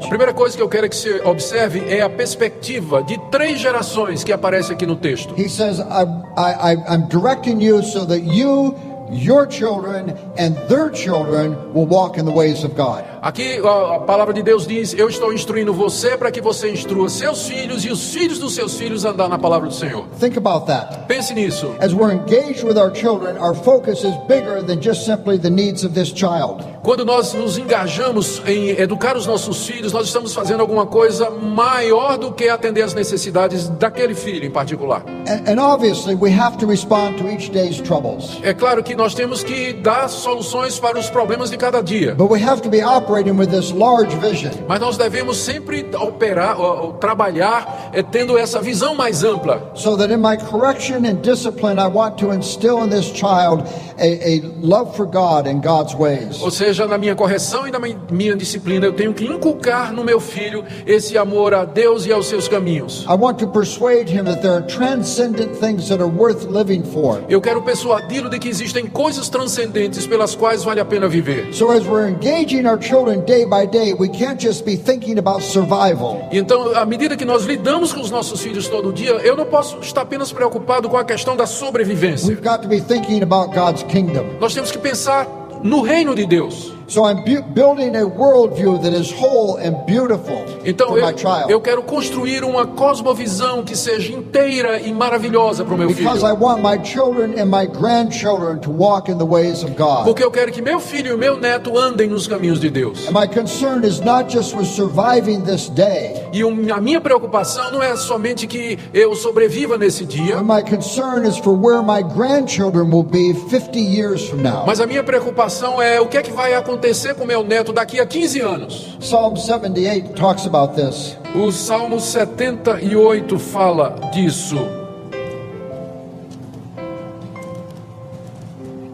A 0.03 0.07
primeira 0.07 0.33
coisa 0.33 0.55
que 0.55 0.63
eu 0.63 0.69
quero 0.69 0.89
que 0.89 0.95
você 0.95 1.21
observe 1.25 1.83
é 1.89 2.01
a 2.01 2.09
perspectiva 2.09 3.03
de 3.03 3.19
três 3.29 3.59
gerações 3.59 4.23
que 4.23 4.31
aparece 4.31 4.71
aqui 4.71 4.85
no 4.85 4.95
texto. 4.95 5.33
He 5.37 5.49
says, 5.49 5.79
I, 5.79 6.05
I, 6.37 6.75
I'm 6.87 7.09
directing 7.09 7.59
you 7.61 7.83
so 7.83 8.05
that 8.05 8.21
you 8.23 8.75
your 9.11 9.45
children 9.45 10.17
and 10.37 10.55
their 10.67 10.89
children 10.89 11.73
will 11.73 11.85
walk 11.85 12.17
in 12.17 12.25
the 12.25 12.31
ways 12.31 12.63
of 12.63 12.75
God. 12.75 13.12
Aqui 13.23 13.57
a 13.59 13.99
palavra 13.99 14.33
de 14.33 14.43
Deus 14.43 14.67
diz: 14.67 14.93
Eu 14.93 15.07
estou 15.07 15.31
instruindo 15.31 15.73
você 15.73 16.17
para 16.17 16.29
que 16.29 16.41
você 16.41 16.69
instrua 16.69 17.07
seus 17.07 17.47
filhos 17.47 17.85
e 17.85 17.89
os 17.89 18.13
filhos 18.13 18.37
dos 18.37 18.53
seus 18.53 18.75
filhos 18.75 19.05
andar 19.05 19.29
na 19.29 19.39
palavra 19.39 19.69
do 19.69 19.73
Senhor. 19.73 20.03
Think 20.19 20.37
about 20.37 20.65
that. 20.65 21.07
Pense 21.07 21.33
nisso. 21.33 21.73
As 21.79 21.93
we're 21.93 22.13
engaged 22.13 22.65
with 22.65 22.77
our 22.77 22.93
children, 22.93 23.37
our 23.37 23.55
focus 23.55 24.03
is 24.03 24.13
bigger 24.27 24.61
than 24.61 24.81
just 24.81 25.05
simply 25.05 25.39
the 25.39 25.49
needs 25.49 25.85
of 25.85 25.93
this 25.93 26.09
child. 26.09 26.65
Quando 26.83 27.05
nós 27.05 27.33
nos 27.33 27.57
engajamos 27.57 28.41
em 28.45 28.71
educar 28.71 29.15
os 29.15 29.25
nossos 29.25 29.65
filhos, 29.65 29.93
nós 29.93 30.07
estamos 30.07 30.33
fazendo 30.33 30.59
alguma 30.59 30.85
coisa 30.85 31.29
maior 31.29 32.17
do 32.17 32.33
que 32.33 32.49
atender 32.49 32.81
as 32.81 32.93
necessidades 32.93 33.69
daquele 33.69 34.15
filho 34.15 34.45
em 34.45 34.51
particular. 34.51 35.01
And, 35.29 35.49
and 35.49 35.61
obviously 35.61 36.13
we 36.13 36.37
have 36.37 36.57
to 36.57 36.67
respond 36.67 37.19
to 37.19 37.29
each 37.29 37.49
day's 37.51 37.79
troubles. 37.79 38.41
É 38.43 38.53
claro 38.53 38.83
que 38.83 38.97
nós 38.97 39.13
temos 39.13 39.45
que 39.45 39.71
dar 39.71 40.09
soluções 40.09 40.77
para 40.77 40.99
os 40.99 41.09
problemas 41.09 41.49
de 41.49 41.55
cada 41.55 41.81
dia. 41.81 42.15
But 42.15 42.29
we 42.29 42.43
have 42.43 42.61
to 42.63 42.69
be 42.69 42.83
operating 42.83 43.12
with 43.13 43.51
this 43.51 43.71
large 43.71 44.13
vision. 44.15 44.51
Mas 44.67 44.79
nós 44.79 44.97
devemos 44.97 45.37
sempre 45.37 45.85
operar 45.95 46.59
ou 46.59 46.93
trabalhar 46.93 47.91
é, 47.93 48.01
tendo 48.01 48.37
essa 48.37 48.61
visão 48.61 48.95
mais 48.95 49.23
ampla. 49.23 49.71
So 49.75 49.95
that 49.97 50.11
in 50.11 50.17
my 50.17 50.37
correction 50.37 51.05
and 51.05 51.21
discipline 51.21 51.79
I 51.79 51.87
want 51.87 52.17
to 52.19 52.31
instill 52.33 52.83
in 52.83 52.89
this 52.89 53.05
child 53.05 53.63
a, 53.97 54.37
a 54.37 54.41
love 54.61 54.95
for 54.95 55.05
God 55.05 55.47
and 55.47 55.61
God's 55.61 55.93
ways. 55.95 56.41
Ou 56.41 56.51
seja, 56.51 56.87
na 56.87 56.97
minha 56.97 57.15
correção 57.15 57.67
e 57.67 57.71
na 57.71 57.79
minha 57.79 58.35
disciplina 58.35 58.85
eu 58.85 58.93
tenho 58.93 59.13
que 59.13 59.25
inculcar 59.25 59.93
no 59.93 60.03
meu 60.03 60.19
filho 60.19 60.63
esse 60.85 61.17
amor 61.17 61.53
a 61.53 61.65
Deus 61.65 62.05
e 62.05 62.11
aos 62.11 62.27
seus 62.27 62.47
caminhos. 62.47 63.05
I 63.09 63.13
want 63.13 63.37
to 63.39 63.47
persuade 63.47 64.09
him 64.09 64.25
that 64.25 64.41
there 64.41 64.53
are 64.53 64.65
transcendent 64.65 65.59
things 65.59 65.89
that 65.89 66.01
are 66.01 66.11
worth 66.11 66.45
living 66.45 66.83
for. 66.83 67.23
Eu 67.29 67.41
quero 67.41 67.61
persuadi-lo 67.61 68.29
de 68.29 68.39
que 68.39 68.49
existem 68.49 68.87
coisas 68.87 69.29
transcendentes 69.29 70.07
pelas 70.07 70.35
quais 70.35 70.63
vale 70.63 70.79
a 70.79 70.85
pena 70.85 71.07
viver. 71.07 71.53
So 71.53 71.71
as 71.71 71.85
we're 71.85 72.07
engaging 72.07 72.65
our 72.65 72.79
children 72.79 73.02
day 73.25 73.45
by 73.45 73.65
day, 73.65 73.93
we 73.93 74.09
can't 74.09 74.39
just 74.39 74.65
be 74.65 74.75
thinking 74.75 75.17
about 75.19 75.41
survival. 75.41 76.27
Então, 76.31 76.75
à 76.75 76.85
medida 76.85 77.15
que 77.15 77.25
nós 77.25 77.43
lidamos 77.45 77.93
com 77.93 78.01
os 78.01 78.09
nossos 78.09 78.41
filhos 78.41 78.67
todo 78.67 78.91
dia, 78.91 79.11
eu 79.23 79.35
não 79.35 79.45
posso 79.45 79.77
estar 79.79 80.01
apenas 80.01 80.31
preocupado 80.31 80.89
com 80.89 80.97
a 80.97 81.03
questão 81.03 81.35
da 81.35 81.45
sobrevivência. 81.45 82.27
We've 82.27 82.41
got 82.41 82.61
to 82.61 82.67
be 82.67 82.81
thinking 82.81 83.21
about 83.21 83.53
God's 83.53 83.83
kingdom. 83.83 84.25
Nós 84.39 84.53
temos 84.53 84.71
que 84.71 84.77
pensar 84.77 85.27
no 85.63 85.81
reino 85.81 86.15
de 86.15 86.25
Deus. 86.25 86.72
So 86.87 87.05
I'm 87.05 87.23
bu- 87.23 87.43
building 87.53 87.95
a 87.95 88.05
worldview 88.05 88.81
that 88.81 88.93
is 88.93 89.11
whole 89.11 89.57
and 89.57 89.85
beautiful 89.85 90.43
Então 90.65 90.87
for 90.89 90.99
eu, 90.99 91.05
my 91.05 91.13
child. 91.17 91.49
eu 91.51 91.61
quero 91.61 91.81
construir 91.83 92.43
uma 92.43 92.65
cosmovisão 92.65 93.63
que 93.63 93.75
seja 93.75 94.13
inteira 94.13 94.79
e 94.79 94.93
maravilhosa 94.93 95.63
para 95.63 95.73
o 95.73 95.77
meu 95.77 95.89
filho. 95.89 96.09
because 96.09 96.23
I 96.23 96.33
want 96.33 96.61
my 96.61 96.77
children 96.83 97.39
and 97.39 97.45
my 97.49 97.65
grandchildren 97.65 98.59
to 98.61 98.71
walk 98.71 99.09
in 99.09 99.17
the 99.17 99.25
ways 99.25 99.63
of 99.63 99.71
God. 99.75 100.03
Porque 100.05 100.23
eu 100.23 100.31
quero 100.31 100.51
que 100.51 100.61
meu 100.61 100.79
filho 100.79 101.13
e 101.13 101.17
meu 101.17 101.37
neto 101.39 101.77
andem 101.77 102.07
nos 102.09 102.27
caminhos 102.27 102.59
de 102.59 102.69
Deus. 102.69 103.07
And 103.07 103.11
my 103.13 103.27
concern 103.27 103.83
is 103.85 103.99
not 104.01 104.29
just 104.31 104.55
with 104.55 104.65
surviving 104.65 105.41
this 105.41 105.69
day, 105.69 106.21
E 106.33 106.43
um- 106.43 106.73
a 106.73 106.81
minha 106.81 106.99
preocupação 106.99 107.71
não 107.71 107.81
é 107.81 107.95
somente 107.95 108.45
que 108.47 108.77
eu 108.93 109.15
sobreviva 109.15 109.77
nesse 109.77 110.05
dia, 110.05 110.37
but 110.37 110.45
my 110.45 110.61
concern 110.61 111.25
is 111.27 111.37
for 111.37 111.53
where 111.53 111.81
my 111.81 112.01
grandchildren 112.03 112.89
will 112.91 113.03
be 113.03 113.33
50 113.49 113.79
years 113.79 114.27
from 114.27 114.37
now. 114.41 114.63
mas 114.65 114.79
a 114.81 114.85
minha 114.87 115.03
preocupação 115.03 115.81
é 115.81 115.99
o 116.01 116.07
que 116.07 116.17
é 116.17 116.21
que 116.21 116.31
vai 116.31 116.53
acontecer 116.53 116.72
com 117.15 117.25
meu 117.25 117.43
neto 117.43 117.73
daqui 117.73 117.99
a 117.99 118.05
15 118.05 118.41
anos. 118.41 118.97
Psalm 118.99 119.35
78 119.35 120.13
talks 120.13 120.45
about 120.45 120.75
this. 120.75 121.17
O 121.35 121.51
Salmo 121.51 121.99
78 121.99 123.37
fala 123.39 124.11
disso. 124.13 124.83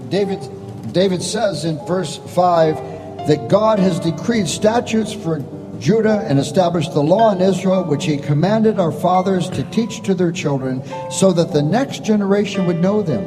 David, 0.09 0.39
David 0.91 1.21
says 1.21 1.65
in 1.65 1.77
verse 1.85 2.17
5 2.33 3.27
that 3.27 3.47
God 3.47 3.77
has 3.79 3.99
decreed 3.99 4.47
statutes 4.47 5.13
for 5.13 5.39
Judah 5.79 6.25
and 6.27 6.39
established 6.39 6.93
the 6.93 7.01
law 7.01 7.31
in 7.31 7.41
Israel, 7.41 7.83
which 7.83 8.05
he 8.05 8.17
commanded 8.17 8.79
our 8.79 8.91
fathers 8.91 9.49
to 9.51 9.63
teach 9.71 10.01
to 10.03 10.13
their 10.13 10.31
children, 10.31 10.83
so 11.09 11.31
that 11.31 11.53
the 11.53 11.61
next 11.61 12.03
generation 12.03 12.65
would 12.65 12.81
know 12.81 13.01
them, 13.01 13.23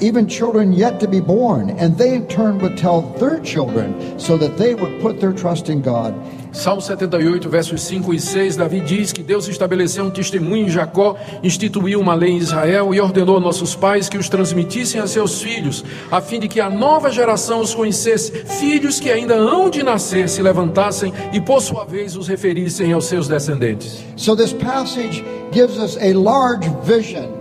even 0.00 0.26
children 0.26 0.72
yet 0.72 0.98
to 1.00 1.08
be 1.08 1.20
born, 1.20 1.70
and 1.70 1.96
they 1.96 2.14
in 2.14 2.26
turn 2.26 2.58
would 2.58 2.76
tell 2.76 3.02
their 3.18 3.40
children, 3.40 4.18
so 4.18 4.36
that 4.36 4.56
they 4.56 4.74
would 4.74 5.00
put 5.00 5.20
their 5.20 5.32
trust 5.32 5.68
in 5.68 5.80
God. 5.82 6.14
Salmo 6.52 6.80
78, 6.80 7.48
versos 7.48 7.80
5 7.82 8.12
e 8.12 8.20
6, 8.20 8.56
Davi 8.56 8.80
diz 8.80 9.12
que 9.12 9.22
Deus 9.22 9.46
estabeleceu 9.46 10.04
um 10.04 10.10
testemunho 10.10 10.66
em 10.66 10.68
Jacó, 10.68 11.16
instituiu 11.44 12.00
uma 12.00 12.14
lei 12.14 12.30
em 12.30 12.38
Israel 12.38 12.92
e 12.92 13.00
ordenou 13.00 13.36
a 13.36 13.40
nossos 13.40 13.76
pais 13.76 14.08
que 14.08 14.18
os 14.18 14.28
transmitissem 14.28 15.00
a 15.00 15.06
seus 15.06 15.40
filhos, 15.40 15.84
a 16.10 16.20
fim 16.20 16.40
de 16.40 16.48
que 16.48 16.60
a 16.60 16.68
nova 16.68 17.10
geração 17.10 17.60
os 17.60 17.72
conhecesse, 17.72 18.32
filhos 18.32 18.98
que 18.98 19.10
ainda 19.10 19.34
hão 19.34 19.70
de 19.70 19.82
nascer 19.84 20.28
se 20.28 20.42
levantassem 20.42 21.12
e 21.32 21.40
por 21.40 21.62
sua 21.62 21.84
vez 21.84 22.16
os 22.16 22.26
referissem 22.26 22.92
aos 22.92 23.04
seus 23.04 23.28
descendentes. 23.28 24.04
So 24.16 24.34
this 24.34 24.52
passage 24.52 25.24
gives 25.52 25.78
us 25.78 25.96
a 25.98 26.12
large 26.12 26.68
vision. 26.82 27.39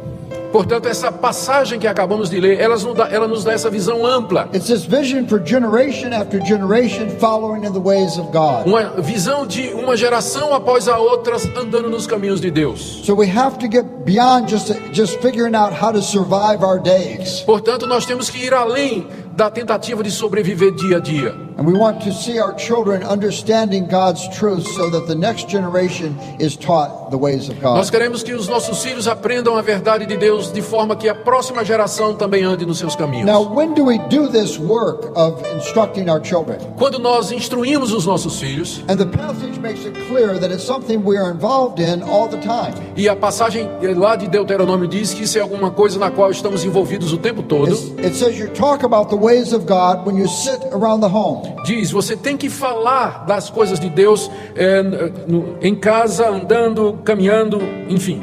Portanto, 0.52 0.88
essa 0.88 1.12
passagem 1.12 1.80
que 1.80 1.88
acabamos 1.88 2.30
de 2.30 2.40
ler, 2.40 2.60
ela 2.60 2.76
nos 2.76 2.94
dá, 2.96 3.08
ela 3.10 3.28
nos 3.28 3.44
dá 3.44 3.54
essa 3.54 3.70
visão 3.70 4.06
ampla, 4.06 4.50
It's 4.54 4.68
this 4.68 4.86
vision 4.86 5.28
for 5.28 5.40
generation 5.46 6.14
after 6.14 6.44
generation 6.44 7.10
following 7.20 7.66
in 7.66 7.72
the 7.74 7.80
ways 7.80 8.18
of 8.18 8.30
God. 8.32 8.66
uma 8.66 9.02
visão 9.02 9.46
de 9.46 9.70
uma 9.74 9.96
geração 9.96 10.54
após 10.54 10.88
a 10.88 10.98
outra 10.98 11.38
andando 11.56 11.90
nos 11.90 12.08
caminhos 12.08 12.42
de 12.42 12.50
Deus. 12.50 13.02
So 13.06 13.14
we 13.16 13.30
have 13.30 13.58
to 13.60 13.68
get 13.72 13.86
beyond 14.06 14.50
just 14.50 14.74
just 14.92 15.20
figuring 15.22 15.56
out 15.56 15.74
how 15.74 15.92
to 15.92 16.02
survive 16.02 16.64
our 16.64 16.80
days. 16.80 17.42
Portanto, 17.42 17.86
nós 17.86 18.06
temos 18.06 18.30
que 18.30 18.44
ir 18.44 18.54
além 18.54 19.08
da 19.34 19.50
tentativa 19.50 20.04
de 20.04 20.12
sobreviver 20.12 20.72
dia 20.74 20.98
a 20.98 21.00
dia. 21.00 21.49
And 21.60 21.68
we 21.68 21.74
want 21.78 22.02
to 22.06 22.14
see 22.14 22.40
our 22.40 22.54
children 22.56 23.04
understanding 23.04 23.86
God's 23.86 24.26
truth 24.30 24.66
so 24.78 24.90
that 24.92 25.08
the 25.08 25.16
next 25.16 25.50
generation 25.50 26.18
is 26.40 26.56
taught 26.56 27.12
the 27.12 27.18
ways 27.18 27.50
of 27.50 27.58
Nós 27.62 27.90
God. 27.90 27.92
queremos 27.92 28.24
que 28.24 28.34
os 28.34 28.48
nossos 28.48 28.82
filhos 28.82 29.10
aprendam 29.10 29.58
a 29.58 29.62
verdade 29.62 30.06
de 30.06 30.16
Deus 30.16 30.54
de 30.54 30.62
forma 30.62 30.96
que 30.96 31.10
a 31.10 31.14
próxima 31.16 31.66
geração 31.66 32.14
também 32.16 32.46
ande 32.46 32.66
nos 32.66 32.78
seus 32.78 32.96
caminhos. 32.96 33.26
Now, 33.26 33.42
when 33.44 33.74
do 33.74 33.84
we 33.84 33.98
do 34.08 34.30
this 34.30 34.58
work 34.58 35.12
of 35.18 35.44
instructing 35.54 36.10
our 36.10 36.24
children? 36.24 36.60
Quando 36.78 36.98
nós 36.98 37.30
instruímos 37.30 37.92
os 37.92 38.06
nossos 38.06 38.40
filhos, 38.40 38.82
And 38.88 38.96
the 38.96 39.06
passage 39.08 39.60
makes 39.60 39.86
it 39.86 40.00
clear 40.08 40.40
that 40.40 40.54
it's 40.54 40.64
something 40.64 41.04
we 41.04 41.18
are 41.18 41.30
involved 41.30 41.82
in 41.82 42.02
all 42.04 42.30
the 42.30 42.38
time. 42.38 42.74
e 42.96 43.10
a 43.10 43.18
passagem 43.18 43.68
lá 43.98 44.16
de 44.16 44.30
Deuteronômio 44.30 44.88
diz 44.88 45.14
que 45.14 45.24
isso 45.24 45.38
é 45.38 45.42
alguma 45.42 45.72
coisa 45.72 46.00
na 46.00 46.10
qual 46.10 46.32
estamos 46.32 46.64
envolvidos 46.64 47.12
o 47.12 47.18
tempo 47.18 47.44
todo, 47.44 47.68
It's- 47.70 47.90
It 48.06 48.16
says 48.16 48.40
you 48.40 48.48
talk 48.54 48.86
about 48.86 49.10
the 49.10 49.18
ways 49.18 49.52
of 49.52 49.66
God 49.66 50.08
when 50.08 50.18
you 50.18 50.28
sit 50.30 50.60
around 50.72 51.02
the 51.02 51.10
home. 51.14 51.49
Diz: 51.66 51.92
você 51.92 52.16
tem 52.16 52.36
que 52.38 52.50
falar 52.50 53.26
das 53.26 53.50
coisas 53.50 53.80
de 53.80 53.90
Deus 53.90 54.30
é, 54.56 54.82
no- 55.28 55.58
em 55.62 55.76
casa, 55.76 56.30
andando, 56.30 57.00
caminhando, 57.04 57.60
enfim. 57.90 58.22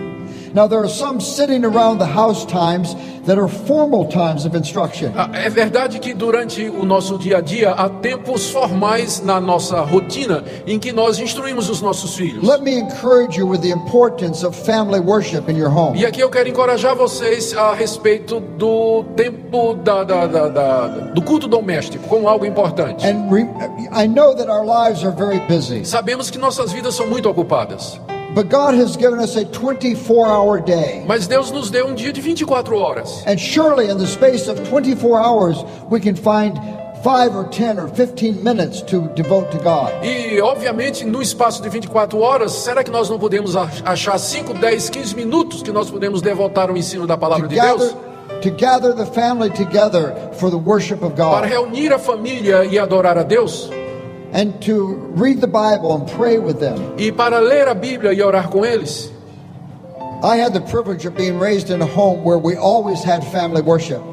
Now, 0.56 0.66
there 0.66 0.78
are 0.80 0.88
some 0.88 1.20
sitting 1.20 1.66
around 1.66 1.98
the 1.98 2.06
house 2.06 2.46
times 2.46 2.96
that 3.26 3.36
are 3.38 3.46
formal 3.46 4.06
times 4.08 4.46
of 4.46 4.56
instruction. 4.56 5.12
Ah, 5.14 5.28
É 5.34 5.50
verdade 5.50 5.98
que 5.98 6.14
durante 6.14 6.66
o 6.66 6.82
nosso 6.82 7.18
dia 7.18 7.36
a 7.38 7.40
dia 7.42 7.72
há 7.72 7.90
tempos 7.90 8.48
formais 8.50 9.20
na 9.20 9.38
nossa 9.38 9.82
rotina 9.82 10.42
em 10.66 10.78
que 10.78 10.92
nós 10.92 11.18
instruímos 11.18 11.68
os 11.68 11.82
nossos 11.82 12.14
filhos. 12.16 12.42
Let 12.42 12.62
me 12.62 12.72
encourage 12.74 13.38
you 13.38 13.46
with 13.46 13.60
the 13.60 13.68
importance 13.70 14.46
of 14.46 14.56
family 14.56 14.98
worship 14.98 15.42
in 15.50 15.58
your 15.58 15.68
home. 15.70 15.98
E 16.00 16.06
aqui 16.06 16.20
eu 16.22 16.30
quero 16.30 16.48
encorajar 16.48 16.94
vocês 16.96 17.54
a 17.54 17.74
respeito 17.74 18.40
do 18.40 19.04
tempo 19.14 19.74
da, 19.74 20.04
da- 20.04 20.26
da- 20.26 20.48
da- 20.48 20.86
do 21.12 21.20
culto 21.20 21.46
doméstico 21.46 22.08
como 22.08 22.28
algo 22.30 22.46
importante. 22.46 23.06
And 23.06 23.28
re- 23.30 23.46
I 23.92 24.06
know 24.08 24.34
that 24.34 24.48
our 24.48 24.64
lives 24.64 25.04
are 25.04 25.14
very 25.14 25.38
busy, 25.40 25.84
Sabemos 25.84 26.30
que 26.30 26.38
nossas 26.38 26.72
vidas 26.72 26.94
são 26.94 27.06
muito 27.06 27.28
ocupadas, 27.28 28.00
but 28.36 28.48
God 28.50 28.74
has 28.78 28.96
given 28.96 29.18
us 29.18 29.34
a 29.36 29.44
24 29.46 30.26
hour 30.28 30.60
day. 30.60 31.02
mas 31.08 31.26
Deus 31.26 31.50
nos 31.50 31.70
deu 31.70 31.86
um 31.88 31.94
dia 31.94 32.12
de 32.12 32.20
24 32.20 32.76
horas. 32.76 33.24
And 33.26 33.38
surely, 33.38 33.90
in 33.90 33.96
the 33.98 34.06
space 34.06 34.46
of 34.48 34.60
24 34.68 35.18
hours, 35.18 35.56
we 35.90 35.98
can 35.98 36.14
find 36.14 36.54
5 37.02 37.34
or 37.36 37.44
10 37.48 37.78
or 37.78 37.88
15 37.88 38.42
minutes 38.44 38.82
to 38.82 39.08
devote 39.14 39.50
to 39.52 39.58
God. 39.58 39.90
E, 40.04 40.40
obviamente, 40.40 41.04
no 41.04 41.22
espaço 41.22 41.62
de 41.62 41.68
24 41.70 42.18
horas, 42.20 42.52
será 42.52 42.84
que 42.84 42.90
nós 42.90 43.08
não 43.08 43.18
podemos 43.18 43.56
ach- 43.56 43.82
achar 43.84 44.18
5, 44.18 44.52
10, 44.54 44.90
15 44.90 45.14
minutos 45.16 45.62
que 45.62 45.72
nós 45.72 45.90
podemos 45.90 46.20
devotar 46.20 46.68
ao 46.68 46.76
ensino 46.76 47.06
da 47.06 47.16
palavra 47.16 47.48
de 47.48 47.54
Deus? 47.58 47.92
gather, 47.94 48.40
to 48.42 48.50
gather 48.50 48.92
the 48.94 49.06
family 49.06 49.50
together 49.50 50.14
for 50.32 50.50
the 50.50 50.56
worship 50.58 51.02
of 51.04 51.14
Para 51.14 51.46
reunir 51.46 51.92
a 51.92 51.98
família 51.98 52.64
e 52.64 52.78
adorar 52.78 53.16
a 53.16 53.22
Deus? 53.22 53.70
And 54.32 54.60
to 54.62 54.94
read 55.14 55.40
the 55.40 55.46
Bible 55.46 55.94
and 55.94 56.06
pray 56.10 56.38
with 56.38 56.58
them. 56.58 56.94
E 56.98 57.10
para 57.10 57.38
ler 57.40 57.68
a 57.68 57.74
Bíblia 57.74 58.12
e 58.12 58.22
orar 58.22 58.48
com 58.48 58.64
eles? 58.64 59.10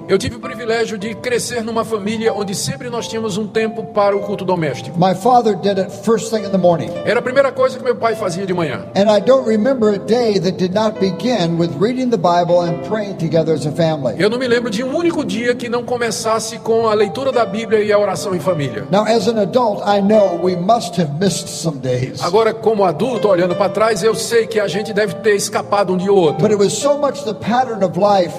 Eu 0.09 0.17
tive 0.17 0.35
o 0.35 0.39
privilégio 0.39 0.97
de 0.97 1.15
crescer 1.15 1.63
numa 1.63 1.85
família 1.85 2.33
onde 2.33 2.53
sempre 2.53 2.89
nós 2.89 3.07
tínhamos 3.07 3.37
um 3.37 3.47
tempo 3.47 3.85
para 3.85 4.15
o 4.15 4.19
culto 4.19 4.43
doméstico. 4.43 4.99
My 4.99 5.15
father 5.15 5.55
did 5.55 5.79
it 5.79 5.89
first 6.03 6.29
thing 6.29 6.45
in 6.45 6.51
the 6.51 6.57
morning. 6.57 6.89
Era 7.05 7.19
a 7.19 7.21
primeira 7.21 7.51
coisa 7.51 7.77
que 7.77 7.83
meu 7.83 7.95
pai 7.95 8.15
fazia 8.15 8.45
de 8.45 8.53
manhã. 8.53 8.85
And 8.95 9.09
I 9.09 9.21
don't 9.21 9.47
remember 9.47 9.95
a 9.95 9.97
day 9.97 10.39
that 10.39 10.57
did 10.57 10.73
not 10.73 10.99
begin 10.99 11.57
with 11.57 11.71
reading 11.79 12.09
the 12.09 12.17
Bible 12.17 12.61
and 12.61 12.83
praying 12.89 13.15
together 13.15 13.53
as 13.53 13.65
a 13.65 13.71
family. 13.71 14.15
Eu 14.17 14.29
não 14.29 14.37
me 14.37 14.47
lembro 14.47 14.69
de 14.69 14.83
um 14.83 14.95
único 14.95 15.23
dia 15.23 15.55
que 15.55 15.69
não 15.69 15.83
começasse 15.83 16.59
com 16.59 16.87
a 16.87 16.93
leitura 16.93 17.31
da 17.31 17.45
Bíblia 17.45 17.79
e 17.79 17.91
a 17.91 17.97
oração 17.97 18.35
em 18.35 18.39
família. 18.39 18.85
Now, 18.91 19.05
as 19.05 19.27
an 19.27 19.39
adult, 19.39 19.81
I 19.87 20.01
know 20.01 20.39
we 20.43 20.55
must 20.55 20.99
have 21.01 21.13
missed 21.17 21.47
some 21.47 21.79
days. 21.79 22.21
Agora, 22.21 22.53
como 22.53 22.83
adulto, 22.83 23.29
olhando 23.29 23.55
para 23.55 23.69
trás, 23.69 24.03
eu 24.03 24.13
sei 24.13 24.47
que 24.47 24.59
a 24.59 24.67
gente 24.67 24.91
deve 24.91 25.15
ter 25.15 25.35
escapado 25.35 25.92
um 25.93 25.97
dia 25.97 26.11
ou 26.11 26.17
outro. 26.17 26.41
But 26.41 26.51
it 26.51 26.59
was 26.59 26.73
so 26.73 26.97
much 26.97 27.23
the 27.23 27.33
pattern 27.33 27.83
of 27.83 27.97
life 27.97 28.33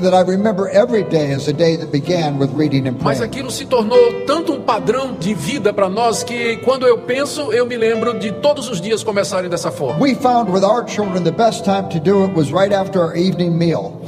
that 0.00 0.14
I 0.14 0.22
remember 0.22 0.68
every 0.70 1.04
day 1.04 1.32
as 1.32 1.46
a 1.48 1.52
day 1.52 1.76
that 1.76 1.90
began 1.92 2.38
with 2.38 2.50
reading 2.54 2.86
and 2.88 2.96
Mas 3.02 3.18
praying. 3.18 3.30
aquilo 3.30 3.50
se 3.50 3.66
tornou 3.66 4.24
tanto 4.26 4.52
um 4.52 4.60
padrão 4.62 5.14
de 5.18 5.34
vida 5.34 5.72
para 5.72 5.88
nós 5.88 6.22
que 6.22 6.56
quando 6.58 6.86
eu 6.86 6.98
penso, 6.98 7.52
eu 7.52 7.66
me 7.66 7.76
lembro 7.76 8.18
de 8.18 8.32
todos 8.32 8.68
os 8.68 8.80
dias 8.80 9.02
começarem 9.04 9.50
dessa 9.50 9.70
forma. 9.70 10.00
We 10.00 10.14
found 10.14 10.50
with 10.50 10.64
our 10.64 10.86
children 10.88 11.22
the 11.24 11.30
best 11.30 11.64
time 11.64 11.88
to 11.90 12.00
do 12.00 12.24
it 12.24 12.34
was 12.34 12.50
right 12.50 12.72
after 12.72 13.00
our 13.00 13.14
evening 13.16 13.58
meal. 13.58 14.00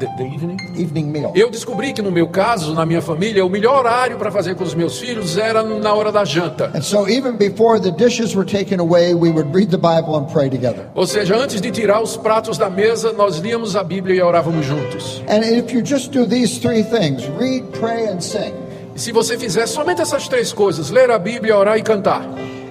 The- 0.00 0.06
the 0.16 0.24
evening? 0.24 0.56
Evening 0.76 1.04
meal. 1.10 1.32
Eu 1.34 1.50
descobri 1.50 1.92
que 1.92 2.00
no 2.00 2.10
meu 2.10 2.26
caso, 2.28 2.72
na 2.74 2.86
minha 2.86 3.02
família, 3.02 3.44
o 3.44 3.50
melhor 3.50 3.80
horário 3.80 4.16
para 4.16 4.30
fazer 4.30 4.54
com 4.54 4.64
os 4.64 4.74
meus 4.74 4.98
filhos 4.98 5.36
era 5.36 5.62
na 5.62 5.92
hora 5.92 6.10
da 6.10 6.24
janta. 6.24 6.70
And 6.74 6.80
so 6.80 7.06
even 7.08 7.32
before 7.36 7.78
the 7.78 7.90
dishes 7.90 8.34
were 8.34 8.46
taken 8.50 8.80
away, 8.80 9.12
we 9.14 9.30
would 9.30 9.54
read 9.54 9.70
the 9.70 9.76
Bible 9.76 10.16
and 10.16 10.24
pray 10.32 10.48
together. 10.48 10.86
Ou 10.94 11.06
seja, 11.06 11.36
antes 11.36 11.60
de 11.60 11.70
tirar 11.70 12.00
os 12.02 12.16
pratos 12.16 12.56
da 12.56 12.70
mesa, 12.70 13.12
nós 13.12 13.36
líamos 13.36 13.76
a 13.76 13.84
Bíblia 13.84 14.16
e 14.16 14.22
orávamos 14.22 14.64
juntos. 14.64 15.22
And 15.28 15.40
if 15.44 15.72
you 15.72 15.84
just 15.84 16.10
do 16.12 16.26
these 16.26 16.58
three 16.60 16.82
things 16.82 17.26
read, 17.38 17.64
pray, 17.78 18.06
and 18.08 18.20
sing 18.20 18.54
E 18.96 18.98
se 18.98 19.12
você 19.12 19.36
fizer 19.38 19.66
somente 19.66 20.00
essas 20.00 20.26
três 20.28 20.50
coisas, 20.52 20.88
ler 20.90 21.10
a 21.10 21.18
Bíblia, 21.18 21.56
orar 21.56 21.76
e 21.78 21.82
cantar, 21.82 22.22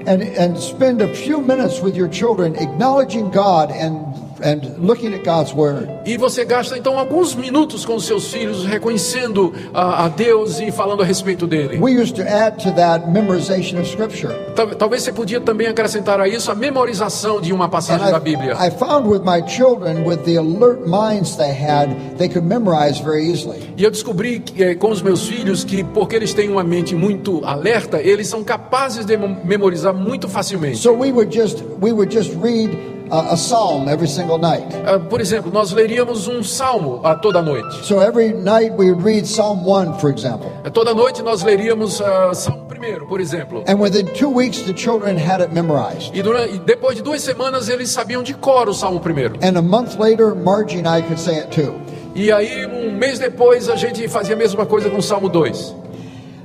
and, 0.07 0.21
and 0.37 0.55
spend 0.59 1.01
a 1.03 1.07
few 1.13 1.39
minutes 1.41 1.79
with 1.81 1.95
your 1.95 2.09
children 2.09 2.55
acknowledging 2.55 3.29
God 3.29 3.71
and 3.71 4.08
and 4.43 4.61
looking 4.77 5.13
at 5.13 5.23
God's 5.23 5.53
Word. 5.53 5.87
E 6.05 6.17
você 6.17 6.43
gasta 6.45 6.77
então 6.77 6.97
alguns 6.97 7.35
minutos 7.35 7.85
com 7.85 7.99
seus 7.99 8.31
filhos, 8.31 8.65
reconhecendo 8.65 9.53
a, 9.73 10.05
a 10.05 10.07
Deus 10.09 10.59
e 10.59 10.71
falando 10.71 11.01
a 11.01 11.05
respeito 11.05 11.45
dele. 11.47 11.77
We 11.79 11.91
used 12.01 12.15
to 12.15 12.21
add 12.21 12.63
to 12.63 12.71
that 12.75 13.09
memorization 13.09 13.79
of 13.79 13.87
Scripture. 13.89 14.33
Tal- 14.55 14.69
Talvez 14.75 15.03
você 15.03 15.11
podia 15.11 15.39
também 15.41 15.67
acrescentar 15.67 16.19
a 16.19 16.27
isso 16.27 16.51
a 16.51 16.55
memorização 16.55 17.39
de 17.41 17.51
uma 17.53 17.65
And 17.65 17.69
passagem 17.69 18.11
da 18.11 18.19
Bíblia. 18.19 18.53
I, 18.55 18.71
found 18.71 19.07
with 19.07 19.21
my 19.23 19.41
children, 19.47 20.05
with 20.05 20.23
the 20.23 20.37
alert 20.37 20.87
minds 20.87 21.35
they 21.35 21.51
had, 21.51 21.89
they 22.17 22.27
could 22.29 22.45
memorize 22.47 22.99
very 23.01 23.29
easily. 23.29 23.59
E 23.77 23.83
eu 23.83 23.91
descobri 23.91 24.39
que, 24.39 24.63
eh, 24.63 24.75
com 24.75 24.89
os 24.91 25.01
meus 25.01 25.27
filhos 25.27 25.63
que, 25.63 25.83
porque 25.83 26.15
eles 26.15 26.33
têm 26.33 26.49
uma 26.49 26.63
mente 26.63 26.95
muito 26.95 27.41
alerta, 27.45 28.01
eles 28.01 28.27
são 28.27 28.43
capazes 28.43 29.05
de 29.05 29.17
mem- 29.17 29.37
memorizar 29.43 29.93
muito 29.93 30.27
facilmente. 30.27 30.77
So 30.77 30.91
we 30.93 31.11
would 31.11 31.35
just 31.35 31.63
we 31.81 31.91
would 31.91 32.13
just 32.13 32.31
read 32.41 32.69
a 33.11 33.35
psalm 33.35 33.87
every 33.89 34.07
single 34.07 34.37
night. 34.37 34.65
Ah, 34.85 34.99
Por 34.99 35.19
exemplo, 35.19 35.51
nós 35.51 35.71
leríamos 35.71 36.27
um 36.27 36.43
salmo 36.43 37.01
a 37.03 37.15
toda 37.15 37.41
noite. 37.41 37.85
So 37.85 37.99
every 38.01 38.33
night 38.33 38.71
we 38.77 38.91
would 38.91 39.03
read 39.03 39.25
Psalm 39.25 39.65
1, 39.65 39.99
for 39.99 40.09
example. 40.11 40.51
Eh, 40.63 40.69
Toda 40.69 40.93
noite 40.93 41.21
nós 41.23 41.41
leríamos 41.43 41.99
ah, 42.01 42.33
Salmo 42.33 42.65
primeiro, 42.67 43.07
por 43.07 43.19
exemplo. 43.19 43.63
And 43.67 43.79
within 43.79 44.05
two 44.13 44.29
weeks, 44.29 44.61
the 44.61 44.73
children 44.73 45.17
had 45.17 45.41
it 45.41 45.51
memorized. 45.53 46.15
E, 46.15 46.21
durante, 46.21 46.55
e 46.55 46.59
depois 46.59 46.95
de 46.95 47.01
duas 47.01 47.21
semanas 47.21 47.67
eles 47.67 47.89
sabiam 47.89 48.21
de 48.23 48.33
cor 48.33 48.69
o 48.69 48.73
Salmo 48.73 48.99
primeiro. 48.99 49.35
And 49.41 49.57
a 49.57 49.61
month 49.61 49.97
later, 49.99 50.35
Margie 50.35 50.79
and 50.79 50.87
I 50.87 51.01
could 51.01 51.19
say 51.19 51.39
it 51.39 51.49
too. 51.49 51.73
E 52.15 52.31
aí, 52.31 52.65
um 52.65 52.91
mês 52.91 53.19
depois, 53.19 53.69
a 53.69 53.75
gente 53.75 54.07
fazia 54.07 54.35
a 54.35 54.37
mesma 54.37 54.65
coisa 54.65 54.89
com 54.89 54.97
o 54.97 55.03
Salmo 55.03 55.29
2. 55.29 55.75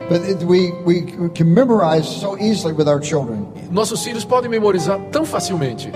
But 0.09 0.23
it, 0.29 0.45
we, 0.45 0.73
we 0.85 1.03
can 1.35 1.47
memorize 1.47 2.07
so 2.07 2.37
easily 2.39 2.75
with 2.75 2.89
our 2.89 3.01
children. 3.03 3.47
Nossos 3.71 4.03
filhos 4.05 4.25
podem 4.25 4.51
memorizar 4.51 4.99
tão 5.11 5.25
facilmente. 5.25 5.91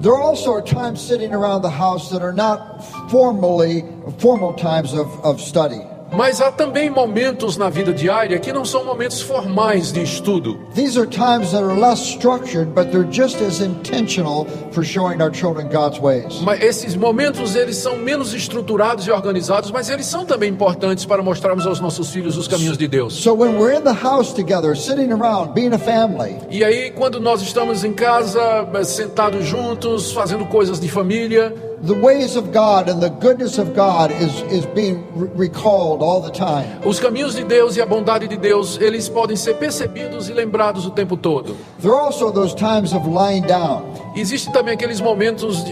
There 0.00 0.12
are 0.12 0.22
also 0.22 0.52
are 0.52 0.62
times 0.62 1.00
sitting 1.00 1.34
around 1.34 1.62
the 1.62 1.70
house 1.70 2.10
that 2.10 2.22
are 2.22 2.32
not 2.32 2.84
formally 3.10 3.82
formal 4.18 4.54
times 4.54 4.92
of, 4.92 5.08
of 5.24 5.40
study. 5.40 5.80
Mas 6.12 6.40
há 6.40 6.50
também 6.50 6.90
momentos 6.90 7.56
na 7.56 7.68
vida 7.68 7.92
diária 7.92 8.38
que 8.38 8.52
não 8.52 8.64
são 8.64 8.84
momentos 8.84 9.20
formais 9.20 9.92
de 9.92 10.02
estudo. 10.02 10.58
These 10.74 10.98
are 10.98 11.06
times 11.06 11.50
that 11.50 11.62
are 11.62 11.78
less 11.78 12.00
structured, 12.00 12.72
but 12.74 12.90
they're 12.90 13.08
just 13.10 13.40
as 13.42 13.60
intentional 13.60 14.46
for 14.72 14.84
showing 14.84 15.20
our 15.20 15.30
children 15.30 15.68
God's 15.68 16.00
ways. 16.00 16.40
Mas 16.42 16.62
esses 16.62 16.96
momentos 16.96 17.54
eles 17.54 17.76
são 17.76 17.96
menos 17.96 18.32
estruturados 18.32 19.06
e 19.06 19.10
organizados, 19.10 19.70
mas 19.70 19.90
eles 19.90 20.06
são 20.06 20.24
também 20.24 20.50
importantes 20.50 21.04
para 21.04 21.22
mostrarmos 21.22 21.66
aos 21.66 21.80
nossos 21.80 22.10
filhos 22.10 22.36
os 22.36 22.48
caminhos 22.48 22.78
de 22.78 22.88
Deus. 22.88 23.14
So 23.14 23.34
when 23.34 23.58
we're 23.58 23.76
in 23.76 23.82
the 23.82 23.94
house 24.02 24.32
together, 24.32 24.76
sitting 24.76 25.12
around, 25.12 25.52
being 25.52 25.72
a 25.74 25.78
family, 25.78 26.36
E 26.50 26.64
aí, 26.64 26.90
quando 26.90 27.20
nós 27.20 27.42
estamos 27.42 27.84
em 27.84 27.92
casa, 27.92 28.40
eh, 28.74 28.84
sentados 28.84 29.44
juntos, 29.46 30.12
fazendo 30.12 30.46
coisas 30.46 30.80
de 30.80 30.88
família, 30.88 31.54
the 31.82 31.94
ways 31.94 32.36
of 32.36 32.50
God 32.52 32.88
and 32.88 33.00
the 33.00 33.08
goodness 33.08 33.58
of 33.58 33.74
God 33.74 34.10
is, 34.10 34.42
is 34.52 34.66
being 34.74 35.04
re- 35.14 35.28
recalled 35.48 36.02
all 36.02 36.20
the 36.20 36.30
time. 36.30 36.66
os 36.84 36.98
caminhos 36.98 37.34
de 37.34 37.44
Deus 37.44 37.76
e 37.76 37.80
a 37.80 37.86
bondade 37.86 38.26
de 38.28 38.36
Deus, 38.36 38.78
eles 38.80 39.08
podem 39.08 39.36
ser 39.36 39.54
percebidos 39.54 40.28
e 40.28 40.32
lembrados 40.32 40.84
o 40.86 40.90
tempo 40.90 41.16
todo. 41.16 41.56
There 41.80 41.92
are 41.94 42.00
also 42.00 42.30
those 42.32 42.54
times 42.54 42.92
of 42.92 43.06
lying 43.08 43.42
down, 43.42 43.84
Existem 44.16 44.52
também 44.52 44.74
aqueles 44.74 45.00
momentos 45.00 45.64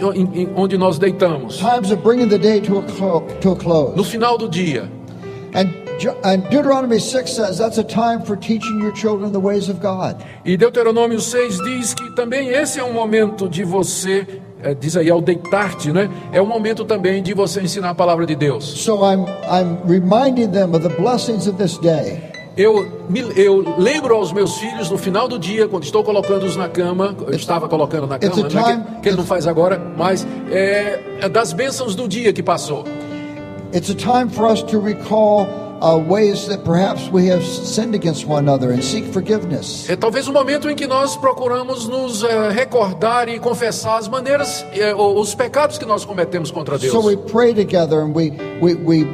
onde 0.55 0.79
nós 0.79 0.99
deitamos, 0.99 1.57
times 1.57 1.90
of 1.90 1.97
bringing 2.03 2.29
the 2.29 2.38
day 2.38 2.61
to 2.61 2.79
a, 2.79 2.83
clo- 2.83 3.27
to 3.40 3.49
a 3.49 3.55
no 3.55 3.57
close. 3.57 4.11
final 4.11 4.38
do 4.38 4.49
dia. 4.49 4.88
And, 5.55 5.71
Ju- 5.99 6.14
and 6.23 6.42
Deuteronomy 6.51 7.01
6 7.01 7.31
says 7.33 7.57
that's 7.59 7.79
a 7.79 7.83
time 7.83 8.23
for 8.23 8.37
teaching 8.37 8.79
your 8.83 8.92
children 8.92 9.33
the 9.33 9.40
ways 9.40 9.69
of 9.71 9.81
God. 9.81 10.23
E 10.45 10.57
Deuteronômio 10.57 11.19
6 11.21 11.59
diz 11.64 11.95
que 11.95 12.14
também 12.14 12.49
esse 12.51 12.79
é 12.79 12.85
um 12.85 12.92
momento 12.92 13.49
de 13.49 13.64
você, 13.64 14.40
eh, 14.66 14.74
diz 14.74 14.96
aí, 14.96 15.09
ao 15.11 15.20
deitar-te, 15.20 15.92
né? 15.92 16.11
É 16.33 16.40
um 16.42 16.46
momento 16.46 16.85
também 16.85 17.22
de 17.22 17.33
você 17.35 17.61
ensinar 17.61 17.90
a 17.90 17.94
palavra 17.94 18.26
de 18.26 18.35
Deus. 18.35 18.64
So 18.64 18.96
I'm, 19.05 19.24
I'm 19.50 19.79
reminding 19.87 20.48
them 20.50 20.74
of 20.74 20.81
the 20.87 20.94
blessings 21.00 21.46
of 21.46 21.57
this 21.57 21.79
day. 21.79 22.20
Eu, 22.57 22.87
eu 23.37 23.74
lembro 23.79 24.14
aos 24.16 24.33
meus 24.33 24.57
filhos 24.57 24.90
no 24.90 24.96
final 24.96 25.29
do 25.29 25.38
dia, 25.38 25.68
quando 25.68 25.85
estou 25.85 26.02
colocando-os 26.02 26.57
na 26.57 26.68
cama, 26.70 27.14
eu 27.26 27.35
estava 27.35 27.68
colocando 27.68 28.07
na 28.07 28.18
cama, 28.18 28.35
né, 28.35 28.48
time- 28.48 28.62
que, 28.94 29.00
que 29.02 29.09
ele 29.11 29.16
não 29.18 29.26
faz 29.26 29.46
agora, 29.46 29.79
mas 29.94 30.26
é, 30.50 31.00
é 31.20 31.29
das 31.29 31.52
bênçãos 31.52 31.94
do 31.94 32.09
dia 32.09 32.33
que 32.33 32.42
passou. 32.42 32.85
It's 33.74 33.90
a 33.90 33.94
time 33.94 34.31
for 34.31 34.50
us 34.50 34.62
to 34.62 34.81
recall 34.81 35.46
uh, 35.81 35.97
ways 35.99 36.47
that 36.47 36.62
perhaps 36.65 37.09
we 37.12 37.29
have 37.31 37.43
sinned 37.45 37.95
against 37.95 38.27
one 38.27 38.39
another 38.49 38.71
and 38.73 38.83
seek 38.83 39.05
forgiveness. 39.12 39.89
É 39.89 39.97
talvez 39.97 40.27
o 40.29 40.33
momento 40.33 40.69
em 40.71 40.75
que 40.77 40.87
nós 40.87 41.17
procuramos 41.17 41.87
nos 41.89 42.23
eh, 42.23 42.51
recordar 42.51 43.29
e 43.29 43.39
confessar 43.39 43.99
as 43.99 44.09
maneiras, 44.09 44.65
ou 44.97 45.21
os 45.21 45.35
pecados 45.35 45.79
que 45.79 45.85
nós 45.85 46.05
cometemos 46.05 46.51
contra 46.51 46.79
Deus. 46.79 46.93
So 46.93 47.01
we 47.07 47.17
pray 47.17 47.53
together 47.55 48.01
and 48.01 48.12
we, 48.15 48.33
we, 48.61 48.75
we 48.75 49.07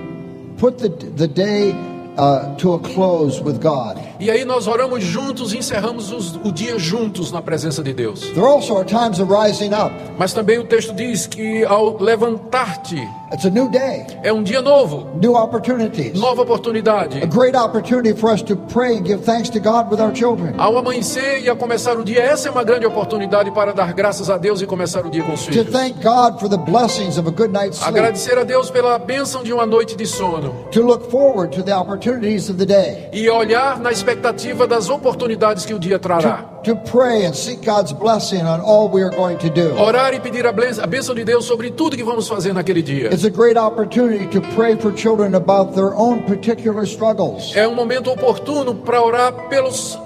put 0.59 0.79
the, 0.79 0.88
the 1.16 1.27
day 1.27 1.75
uh, 2.16 2.55
to 2.59 2.75
a 2.75 2.79
close 2.79 3.42
with 3.42 3.59
God. 3.61 3.98
E 4.20 4.31
aí 4.31 4.44
nós 4.44 4.68
oramos 4.68 5.03
juntos 5.03 5.53
e 5.53 5.59
encerramos 5.59 6.12
os- 6.12 6.37
o 6.44 6.53
dia 6.53 6.79
juntos 6.79 7.33
na 7.33 7.42
presença 7.42 7.83
de 7.83 7.92
Deus. 7.92 8.20
There 8.35 8.46
also 8.46 8.77
are 8.77 8.85
times 8.85 9.18
of 9.18 9.33
rising 9.33 9.70
up. 9.75 9.92
Mas 10.16 10.33
também 10.33 10.59
o 10.59 10.64
texto 10.64 10.94
diz 10.94 11.27
que 11.27 11.64
ao 11.64 11.96
levantar-te 12.01 12.96
It's 13.32 13.46
a 13.46 13.50
new 13.50 13.68
day, 13.70 14.04
é 14.22 14.30
um 14.30 14.42
dia 14.42 14.60
novo, 14.60 15.08
new 15.18 15.34
opportunities. 15.34 16.12
nova 16.20 16.42
oportunidade. 16.42 17.22
A 17.22 17.26
great 17.26 17.56
opportunity 17.56 18.14
for 18.14 18.30
us 18.30 18.42
to 18.42 18.54
pray 18.54 18.98
and 18.98 19.04
give 19.06 19.22
thanks 19.24 19.48
to 19.50 19.58
God 19.58 19.90
with 19.90 20.00
our 20.02 20.14
children. 20.14 20.52
Ao 20.58 20.76
amanhecer 20.76 21.42
e 21.42 21.48
a 21.48 21.56
começar 21.56 21.96
o 21.98 22.04
dia, 22.04 22.20
essa 22.20 22.48
é 22.48 22.50
uma 22.50 22.62
grande 22.62 22.84
oportunidade 22.84 23.50
para 23.52 23.72
dar 23.72 23.94
graças 23.94 24.28
a 24.28 24.36
Deus 24.36 24.60
e 24.60 24.66
começar 24.66 25.06
o 25.06 25.10
dia 25.10 25.22
com 25.22 25.32
os 25.32 25.46
To 25.46 25.52
filhos. 25.52 25.72
thank 25.72 25.94
God 26.02 26.38
for 26.38 26.48
the 26.50 26.58
blessings 26.58 27.16
of 27.16 27.26
a 27.26 27.30
good 27.32 27.52
night's 27.54 27.78
sleep. 27.78 27.88
Agradecer 27.98 28.36
a 28.38 28.44
Deus 28.44 28.70
pela 28.70 28.98
bênção 28.98 29.42
de 29.42 29.50
uma 29.50 29.64
noite 29.64 29.96
de 29.96 30.06
sono 30.06 30.52
To 30.72 30.82
look 30.82 31.10
forward 31.10 31.56
to 31.56 31.62
the 31.62 31.74
opportunities 31.74 32.50
of 32.50 32.58
the 32.58 32.66
day. 32.66 33.08
e 33.14 33.30
olhar 33.30 33.80
na 33.80 33.90
expectativa 33.90 34.66
das 34.66 34.90
oportunidades 34.90 35.64
que 35.64 35.72
o 35.72 35.78
dia 35.78 35.98
trará. 35.98 36.51
To 36.64 36.77
pray 36.77 37.25
and 37.27 37.35
seek 37.35 37.64
God's 37.64 37.92
blessing 37.92 38.42
on 38.46 38.61
all 38.61 38.88
we 38.88 39.03
are 39.03 39.11
going 39.11 39.37
to 39.38 39.51
do. 39.51 39.75
Orar 39.77 40.14
e 40.14 40.20
pedir 40.20 40.46
a 40.46 40.53
bênção 40.53 40.85
a 40.85 40.87
bênção 40.87 41.12
de 41.12 41.25
Deus 41.25 41.44
sobre 41.44 41.70
tudo 41.72 41.96
que 41.96 42.05
vamos 42.05 42.29
fazer 42.29 42.53
naquele 42.55 42.81
dia. 42.83 43.12
It's 43.12 43.25
a 43.25 43.31
great 43.31 43.59
opportunity 43.59 44.27
to 44.29 44.40
pray 44.55 44.77
for 44.77 44.92
children 44.96 45.35
about 45.35 45.75
their 45.75 45.92
own 45.92 46.22
particular 46.22 46.85
struggles. 46.87 47.53
É 47.57 47.66
um 47.66 47.75
momento 47.75 48.11
oportuno 48.12 48.77
para 48.77 49.03
orar 49.03 49.33
pelos, 49.48 49.98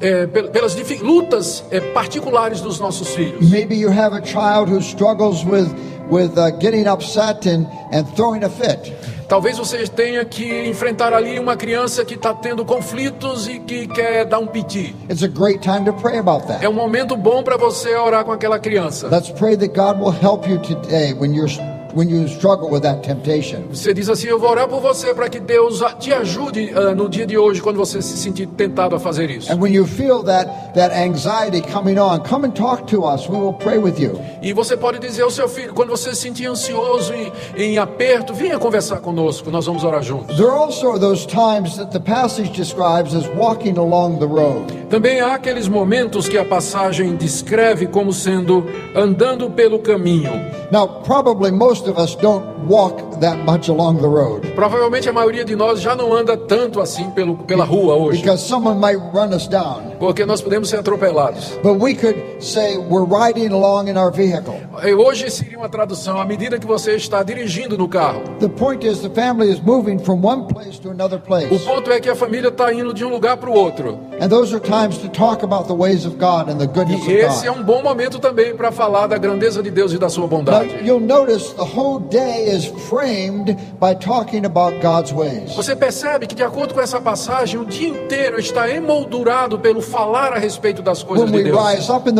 é, 0.00 0.26
pel- 0.26 0.48
pelas 0.48 0.74
lutas 1.02 1.62
é, 1.70 1.78
particulares 1.92 2.62
dos 2.62 2.80
nossos 2.80 3.08
filhos. 3.14 3.50
Maybe 3.50 3.74
you 3.76 3.90
have 3.90 4.14
a 4.16 4.24
child 4.24 4.70
who 4.72 4.80
struggles 4.80 5.44
with 5.44 5.68
with 6.10 6.38
uh, 6.38 6.50
getting 6.58 6.86
upset 6.88 7.46
and, 7.46 7.66
and 7.92 8.06
throwing 8.16 8.42
a 8.42 8.48
fit. 8.48 8.94
Talvez 9.28 9.58
você 9.58 9.86
tenha 9.86 10.24
que 10.24 10.66
enfrentar 10.66 11.12
ali 11.12 11.38
uma 11.38 11.54
criança 11.54 12.02
que 12.02 12.14
está 12.14 12.32
tendo 12.32 12.64
conflitos 12.64 13.46
e 13.46 13.58
que 13.58 13.86
quer 13.86 14.24
dar 14.24 14.38
um 14.38 14.46
piti. 14.46 14.96
It's 15.10 15.22
a 15.22 15.28
great 15.28 15.60
time 15.60 15.84
to 15.84 15.92
pray 15.92 16.18
about 16.18 16.46
that. 16.46 16.64
É 16.64 16.68
um 16.68 16.72
momento 16.72 17.14
bom 17.14 17.42
para 17.42 17.58
você 17.58 17.94
orar 17.94 18.24
com 18.24 18.32
aquela 18.32 18.58
criança. 18.58 19.06
Let's 19.08 19.30
pray 19.30 19.54
that 19.58 19.74
God 19.74 20.00
will 20.00 20.14
help 20.18 20.48
you 20.48 20.58
today 20.58 21.12
when 21.12 21.34
you're 21.34 21.77
when 21.94 22.08
you 22.08 22.26
struggle 22.26 22.70
with 22.70 22.82
that 22.82 23.02
temptation. 23.02 23.62
Você 23.70 23.94
diz 23.94 24.08
assim: 24.08 24.28
Eu 24.28 24.38
vou 24.38 24.50
orar 24.50 24.68
por 24.68 24.80
você 24.80 25.14
para 25.14 25.28
que 25.28 25.40
Deus 25.40 25.82
te 25.98 26.12
ajude 26.12 26.72
ah, 26.74 26.94
no 26.94 27.08
dia 27.08 27.26
de 27.26 27.36
hoje, 27.36 27.60
quando 27.60 27.76
você 27.76 28.00
se 28.02 28.16
sentir 28.16 28.46
tentado 28.46 28.96
a 28.96 29.00
fazer 29.00 29.30
isso. 29.30 29.52
And 29.52 29.56
when 29.60 29.72
you 29.72 29.86
feel 29.86 30.22
that 30.24 30.74
that 30.74 30.94
anxiety 30.94 31.62
coming 31.72 31.98
on, 31.98 32.20
come 32.20 32.46
and 32.46 32.52
talk 32.52 32.86
to 32.86 33.04
us. 33.04 33.28
We 33.28 33.36
will 33.36 33.54
pray 33.54 33.78
with 33.78 33.98
you. 33.98 34.18
E 34.42 34.52
você 34.52 34.76
pode 34.76 34.98
dizer 34.98 35.22
ao 35.22 35.30
seu 35.30 35.48
filho, 35.48 35.72
quando 35.74 35.90
você 35.90 36.14
se 36.14 36.22
sentir 36.22 36.46
ansioso 36.46 37.12
e 37.56 37.62
em 37.62 37.78
aperto, 37.78 38.32
venha 38.32 38.58
conversar 38.58 38.98
conosco, 39.00 39.50
nós 39.50 39.66
vamos 39.66 39.84
orar 39.84 40.02
juntos. 40.02 40.36
There 40.36 40.50
also 40.50 40.90
are 40.90 40.98
those 40.98 41.26
times 41.26 41.76
that 41.76 41.90
the 41.90 42.00
passage 42.00 42.50
describes 42.50 43.14
as 43.14 43.26
walking 43.36 43.76
along 43.78 44.18
the 44.18 44.26
road. 44.26 44.72
Também 44.88 45.20
há 45.20 45.34
aqueles 45.34 45.68
momentos 45.68 46.28
que 46.28 46.38
a 46.38 46.44
passagem 46.44 47.14
descreve 47.16 47.86
como 47.86 48.12
sendo 48.12 48.64
andando 48.94 49.50
pelo 49.50 49.78
caminho. 49.80 50.30
Now, 50.70 50.86
probably 51.04 51.50
most 51.50 51.77
of 51.86 51.98
us 51.98 52.14
don't 52.16 52.44
walk 52.66 53.20
that 53.20 53.38
much 53.44 53.68
along 53.68 53.98
the 53.98 54.08
road 54.08 54.40
Provavelmente 54.54 55.08
a 55.08 55.12
maioria 55.12 55.44
de 55.44 55.54
nós 55.54 55.80
já 55.80 55.94
não 55.94 56.12
anda 56.12 56.36
tanto 56.36 56.80
assim 56.80 57.10
pelo, 57.10 57.36
pela 57.36 57.64
rua 57.64 57.94
hoje, 57.94 58.20
because 58.20 58.42
someone 58.42 58.80
might 58.80 58.98
run 59.12 59.34
us 59.34 59.46
down. 59.46 59.96
Porque 59.98 60.24
nós 60.24 60.40
podemos 60.40 60.68
ser 60.68 60.78
atropelados. 60.78 61.58
But 61.62 61.80
we 61.80 61.94
could 61.94 62.16
say 62.40 62.76
we're 62.76 63.04
riding 63.06 63.52
along 63.52 63.88
in 63.88 63.96
our 63.96 64.10
vehicle. 64.12 64.54
Hoje 64.98 65.30
seria 65.30 65.58
uma 65.58 65.68
tradução 65.68 66.20
à 66.20 66.24
medida 66.24 66.58
que 66.58 66.66
você 66.66 66.94
está 66.94 67.22
dirigindo 67.22 67.76
no 67.76 67.88
carro. 67.88 68.22
The 68.40 68.48
point 68.48 68.86
is 68.86 69.00
the 69.00 69.10
family 69.10 69.50
is 69.52 69.60
moving 69.60 69.98
from 69.98 70.20
one 70.24 70.46
place 70.46 70.78
to 70.80 70.90
another 70.90 71.18
O 71.18 71.22
place. 71.22 71.64
ponto 71.64 71.90
é 71.90 72.00
que 72.00 72.08
a 72.08 72.14
família 72.14 72.48
está 72.48 72.72
indo 72.72 72.94
de 72.94 73.04
um 73.04 73.08
lugar 73.08 73.36
para 73.36 73.50
o 73.50 73.54
outro. 73.54 73.98
And 74.20 74.28
those 74.28 74.54
are 74.54 74.60
times 74.60 74.98
to 74.98 75.08
talk 75.08 75.44
about 75.44 75.66
the 75.68 75.74
ways 75.74 76.04
of 76.06 76.16
God 76.16 76.48
and 76.48 76.58
the 76.58 76.66
goodness 76.66 77.06
E 77.06 77.12
esse 77.12 77.46
é 77.46 77.50
um 77.52 77.62
bom 77.62 77.82
momento 77.82 78.18
também 78.18 78.54
para 78.54 78.70
falar 78.72 79.06
da 79.06 79.16
grandeza 79.18 79.62
de 79.62 79.70
Deus 79.70 79.92
e 79.92 79.98
da 79.98 80.08
sua 80.08 80.22
Now, 80.22 80.28
bondade. 80.38 80.84
you'll 80.84 81.00
notice 81.00 81.52
the 81.54 81.62
whole 81.64 82.00
day 82.08 82.48
is 82.54 82.66
framed 82.88 83.56
by 83.80 83.94
talking 83.94 84.44
about 84.44 84.78
God's 84.80 85.12
ways. 85.12 85.54
Você 85.54 85.74
percebe 85.76 86.26
que, 86.26 86.34
de 86.34 86.42
acordo 86.42 86.74
com 86.74 86.80
essa 86.80 87.00
passagem, 87.00 87.60
o 87.60 87.64
dia 87.64 87.88
inteiro 87.88 88.38
está 88.38 88.68
emoldurado 88.70 89.58
pelo 89.58 89.80
falar 89.88 90.32
a 90.32 90.38
respeito 90.38 90.82
das 90.82 91.02
coisas 91.02 91.30
when 91.30 91.42
de 91.42 91.50
Deus. 91.50 91.56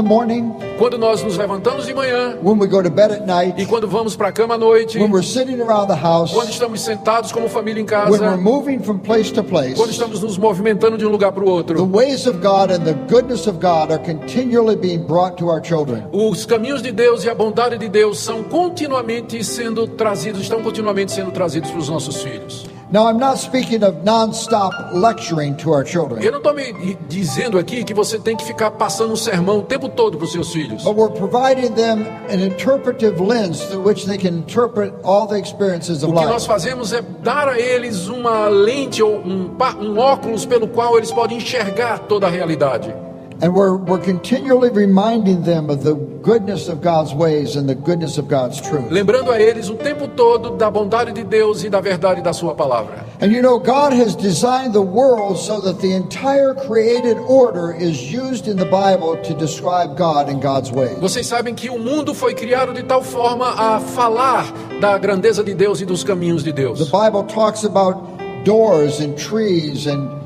morning, 0.02 0.52
Quando 0.78 0.98
nós 0.98 1.22
nos 1.22 1.36
levantamos 1.36 1.86
de 1.86 1.94
manhã 1.94 2.36
when 2.42 2.58
we 2.58 2.66
go 2.66 2.82
to 2.82 2.90
bed 2.90 3.12
at 3.12 3.26
night, 3.26 3.60
e 3.60 3.66
quando 3.66 3.86
vamos 3.88 4.16
para 4.16 4.28
a 4.28 4.32
cama 4.32 4.54
à 4.54 4.58
noite, 4.58 4.98
when 4.98 5.10
we're 5.10 5.22
sitting 5.22 5.60
around 5.60 5.88
the 5.88 5.94
house, 6.00 6.32
quando 6.32 6.50
estamos 6.50 6.80
sentados 6.80 7.32
como 7.32 7.48
família 7.48 7.80
em 7.80 7.86
casa, 7.86 8.10
place 9.04 9.32
place. 9.42 9.74
quando 9.74 9.90
estamos 9.90 10.22
nos 10.22 10.38
movimentando 10.38 10.96
de 10.96 11.06
um 11.06 11.10
lugar 11.10 11.32
para 11.32 11.42
o 11.42 11.46
The 11.46 11.52
outro. 11.52 11.86
ways 11.86 12.26
of 12.26 12.38
God 12.38 12.70
and 12.70 12.84
the 12.84 12.94
goodness 13.08 13.46
of 13.46 13.58
God 13.58 13.92
are 13.92 13.98
continually 13.98 14.76
being 14.76 15.06
brought 15.06 15.36
to 15.36 15.46
our 15.48 15.62
children. 15.62 16.04
Os 16.12 16.46
caminhos 16.46 16.82
de 16.82 16.92
Deus 16.92 17.24
e 17.24 17.30
a 17.30 17.34
bondade 17.34 17.78
de 17.78 17.88
Deus 17.88 18.18
são 18.18 18.42
continuamente 18.44 19.42
sendo 19.44 19.86
trazidos, 19.86 20.42
estão 20.42 20.62
continuamente 20.62 21.12
sendo 21.12 21.30
trazidos 21.30 21.70
para 21.70 21.80
os 21.80 21.88
nossos 21.88 22.22
filhos. 22.22 22.77
Now, 22.90 23.06
I'm 23.06 23.18
not 23.18 23.36
speaking 23.38 23.82
of 23.84 24.02
non-stop 24.02 24.72
lecturing 24.94 25.56
to 25.58 25.72
our 25.72 25.82
Eu 25.82 25.86
children, 25.86 26.30
não 26.30 26.38
estou 26.38 26.54
me 26.54 26.96
dizendo 27.06 27.58
aqui 27.58 27.84
que 27.84 27.92
você 27.92 28.18
tem 28.18 28.34
que 28.34 28.42
ficar 28.46 28.70
passando 28.70 29.12
um 29.12 29.16
sermão 29.16 29.58
o 29.58 29.62
tempo 29.62 29.90
todo 29.90 30.16
para 30.16 30.24
os 30.24 30.32
seus 30.32 30.50
filhos. 30.50 30.84
but 30.84 30.96
we're 30.96 31.12
providing 31.12 31.74
them 31.74 32.06
an 32.30 32.40
interpretive 32.42 33.20
lens 33.20 33.60
through 33.66 33.82
which 33.86 34.06
they 34.06 34.16
can 34.16 34.38
interpret 34.38 34.92
all 35.04 35.26
the 35.26 35.38
experiences 35.38 36.02
of 36.02 36.10
O 36.12 36.14
que 36.16 36.24
nós 36.24 36.42
life. 36.42 36.46
fazemos 36.46 36.94
é 36.94 37.02
dar 37.22 37.48
a 37.48 37.58
eles 37.60 38.08
uma 38.08 38.48
lente 38.48 39.02
ou 39.02 39.16
um, 39.18 39.50
um 39.82 39.98
óculos 39.98 40.46
pelo 40.46 40.66
qual 40.66 40.96
eles 40.96 41.12
podem 41.12 41.36
enxergar 41.36 41.98
toda 42.08 42.26
a 42.26 42.30
realidade. 42.30 42.94
And 43.40 43.54
we're, 43.54 43.76
we're 43.76 44.02
continually 44.02 44.68
reminding 44.68 45.44
them 45.44 45.70
of 45.70 45.84
the 45.84 45.94
goodness 45.94 46.68
of 46.68 46.80
God's 46.82 47.14
ways 47.14 47.54
and 47.54 47.68
the 47.68 47.74
goodness 47.76 48.18
of 48.18 48.26
God's 48.26 48.60
truth. 48.60 48.90
Lembrando 48.90 49.30
a 49.30 49.40
eles 49.40 49.70
o 49.70 49.76
tempo 49.76 50.08
todo 50.08 50.56
da 50.56 50.68
bondade 50.68 51.12
de 51.12 51.22
Deus 51.22 51.62
e 51.62 51.70
da 51.70 51.80
verdade 51.80 52.20
da 52.20 52.32
sua 52.32 52.54
palavra. 52.54 53.06
And 53.20 53.32
you 53.32 53.40
know, 53.40 53.60
God 53.60 53.92
has 53.92 54.16
designed 54.16 54.72
the 54.72 54.82
world 54.82 55.38
so 55.38 55.60
that 55.60 55.80
the 55.80 55.92
entire 55.92 56.52
created 56.52 57.16
order 57.28 57.72
is 57.72 58.12
used 58.12 58.48
in 58.48 58.56
the 58.56 58.64
Bible 58.64 59.16
to 59.22 59.34
describe 59.34 59.96
God 59.96 60.28
and 60.28 60.40
God's 60.42 60.72
ways. 60.72 60.98
Vocês 60.98 61.26
sabem 61.26 61.54
que 61.54 61.70
o 61.70 61.78
mundo 61.78 62.14
foi 62.14 62.34
criado 62.34 62.74
de 62.74 62.82
tal 62.82 63.02
forma 63.02 63.54
a 63.56 63.78
falar 63.78 64.52
da 64.80 64.98
grandeza 64.98 65.44
de 65.44 65.54
Deus 65.54 65.80
e 65.80 65.84
dos 65.84 66.02
caminhos 66.02 66.42
de 66.42 66.52
The 66.52 66.62
Deus. 66.62 66.90
Bible 66.90 67.22
talks 67.32 67.64
about 67.64 68.18
doors 68.44 69.00
and 69.00 69.14
trees 69.14 69.86
and 69.86 70.18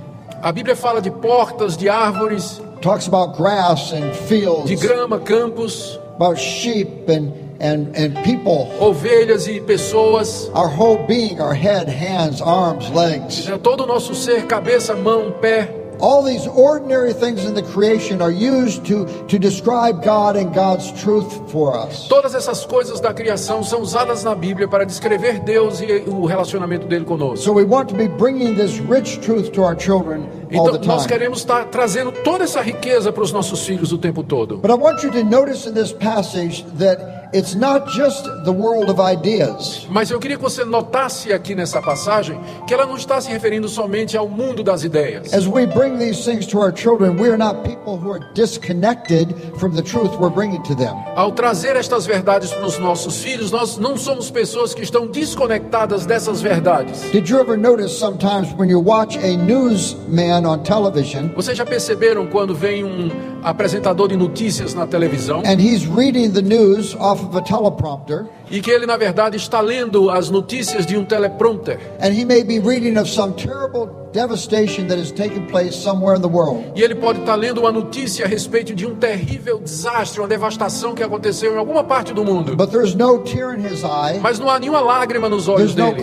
A 0.42 0.50
Bíblia 0.50 0.74
fala 0.74 1.00
de 1.00 1.08
portas, 1.08 1.76
de 1.76 1.88
árvores, 1.88 2.60
talks 2.82 3.06
about 3.06 3.36
grass 3.36 3.92
and 3.92 4.12
de 4.12 4.14
fields, 4.14 4.84
grama, 4.84 5.20
campos, 5.20 5.98
about 6.16 6.36
sheep 6.36 7.08
and, 7.08 7.32
and, 7.60 7.96
and 7.96 8.16
people. 8.24 8.68
ovelhas 8.80 9.46
e 9.46 9.60
pessoas. 9.60 10.50
Our 10.54 10.68
whole 10.68 11.06
being, 11.06 11.40
our 11.40 11.54
head, 11.54 11.88
hands, 11.88 12.42
arms, 12.42 12.90
legs. 12.90 13.48
Todo 13.62 13.84
o 13.84 13.86
nosso 13.86 14.14
ser, 14.14 14.46
cabeça, 14.46 14.94
mão, 14.94 15.32
pé. 15.40 15.78
All 16.00 16.24
these 16.24 16.48
ordinary 16.48 17.12
things 17.12 17.44
in 17.44 17.54
the 17.54 17.62
creation 17.62 18.20
are 18.20 18.32
used 18.32 18.84
to, 18.86 19.06
to 19.28 19.38
describe 19.38 20.02
God 20.02 20.34
and 20.34 20.52
God's 20.52 20.90
truth 21.00 21.48
for 21.48 21.76
us. 21.76 22.08
Todas 22.08 22.34
essas 22.34 22.66
coisas 22.66 22.98
da 22.98 23.14
criação 23.14 23.62
são 23.62 23.80
usadas 23.80 24.24
na 24.24 24.34
Bíblia 24.34 24.66
para 24.66 24.84
descrever 24.84 25.38
Deus 25.44 25.80
e 25.80 26.02
o 26.08 26.26
relacionamento 26.26 26.88
dele 26.88 27.04
conosco. 27.04 27.44
So 27.44 27.52
we 27.52 27.62
want 27.62 27.88
to 27.90 27.94
be 27.94 28.08
bringing 28.08 28.56
this 28.56 28.80
rich 28.80 29.20
truth 29.20 29.52
to 29.52 29.62
our 29.62 29.76
children 29.78 30.26
Então, 30.52 30.78
nós 30.84 31.06
queremos 31.06 31.38
estar 31.38 31.64
trazendo 31.66 32.12
toda 32.12 32.44
essa 32.44 32.60
riqueza 32.60 33.12
para 33.12 33.22
os 33.22 33.32
nossos 33.32 33.64
filhos 33.64 33.92
o 33.92 33.98
tempo 33.98 34.22
todo. 34.22 34.58
But 34.58 34.70
I 34.70 34.74
want 34.74 35.02
you 35.02 35.10
to 35.10 35.24
notice 35.24 35.68
in 35.68 35.74
this 35.74 35.92
passage 35.92 36.64
that 36.78 37.22
it's 37.32 37.54
not 37.54 37.88
just 37.88 38.24
the 38.44 38.52
world 38.52 38.90
of 38.90 39.00
ideas. 39.00 39.86
Mas 39.88 40.10
eu 40.10 40.18
queria 40.18 40.36
que 40.36 40.42
você 40.42 40.64
notasse 40.64 41.32
aqui 41.32 41.54
nessa 41.54 41.80
passagem 41.80 42.38
que 42.66 42.74
ela 42.74 42.84
não 42.84 42.96
está 42.96 43.20
se 43.20 43.30
referindo 43.30 43.68
somente 43.68 44.16
ao 44.16 44.28
mundo 44.28 44.62
das 44.62 44.84
ideias. 44.84 45.32
As 45.32 45.46
we 45.46 45.66
bring 45.66 45.98
these 45.98 46.24
things 46.24 46.46
to 46.46 46.58
our 46.58 46.72
children, 46.74 47.18
we 47.18 47.28
are 47.28 47.38
not 47.38 47.62
people 47.62 47.96
who 47.96 48.12
are 48.12 48.20
disconnected 48.34 49.34
from 49.58 49.74
the 49.74 49.82
truth 49.82 50.10
we're 50.20 50.30
bringing 50.30 50.62
to 50.62 50.74
them. 50.74 50.94
Ao 51.16 51.32
trazer 51.32 51.76
estas 51.76 52.06
verdades 52.06 52.52
para 52.52 52.66
os 52.66 52.78
nossos 52.78 53.22
filhos, 53.22 53.50
nós 53.50 53.78
não 53.78 53.96
somos 53.96 54.30
pessoas 54.30 54.74
que 54.74 54.82
estão 54.82 55.06
desconectadas 55.06 56.04
dessas 56.04 56.42
verdades. 56.42 57.00
Did 57.12 57.28
you 57.28 57.40
ever 57.40 57.56
notice 57.56 57.96
sometimes 57.98 58.52
when 58.58 58.68
you 58.68 58.80
watch 58.80 59.16
a 59.18 59.36
newsman 59.36 60.41
on 60.46 60.58
television 60.58 61.28
Vocês 61.34 61.56
já 61.56 61.64
perceberam 61.66 62.26
quando 62.26 62.54
vem 62.54 62.84
um 62.84 63.10
apresentador 63.42 64.08
de 64.08 64.16
notícias 64.16 64.74
na 64.74 64.86
televisão? 64.86 65.40
and 65.46 65.60
he's 65.60 65.86
reading 65.86 66.30
the 66.30 66.42
news 66.42 66.94
off 66.98 67.24
of 67.24 67.36
a 67.36 67.40
teleprompter 67.42 68.26
e 68.52 68.60
que 68.60 68.70
ele, 68.70 68.86
na 68.86 68.96
verdade, 68.96 69.36
está 69.36 69.60
lendo 69.60 70.08
as 70.10 70.30
notícias 70.30 70.86
de 70.86 70.96
um 70.96 71.04
teleprompter? 71.04 71.78
and 72.00 72.12
he 72.12 72.24
may 72.24 72.44
be 72.44 72.60
reading 72.60 72.96
of 72.98 73.08
some 73.10 73.32
terrible 73.34 73.88
devastation 74.12 74.86
that 74.88 74.98
has 75.00 75.10
taken 75.10 75.46
place 75.46 75.74
somewhere 75.74 76.14
in 76.16 76.20
the 76.20 76.28
world? 76.28 76.62
E 76.76 76.82
ele 76.82 76.94
pode 76.94 77.20
estar 77.20 77.34
lendo 77.34 77.62
uma 77.62 77.72
notícia 77.72 78.26
a 78.26 78.28
respeito 78.28 78.74
de 78.74 78.86
um 78.86 78.94
terrível 78.94 79.58
desastre, 79.58 80.20
uma 80.20 80.28
devastação 80.28 80.94
que 80.94 81.02
aconteceu 81.02 81.54
em 81.54 81.56
alguma 81.58 81.82
parte 81.82 82.12
do 82.12 82.22
mundo. 82.24 82.54
But 82.54 82.70
there's 82.70 82.94
no 82.94 83.20
tear 83.20 83.58
in 83.58 83.64
his 83.66 83.82
eye, 83.82 84.20
Mas 84.22 84.38
não 84.38 84.50
há 84.50 84.58
nenhuma 84.58 84.80
lágrima 84.80 85.28
nos 85.30 85.48
olhos 85.48 85.74
dele. 85.74 86.02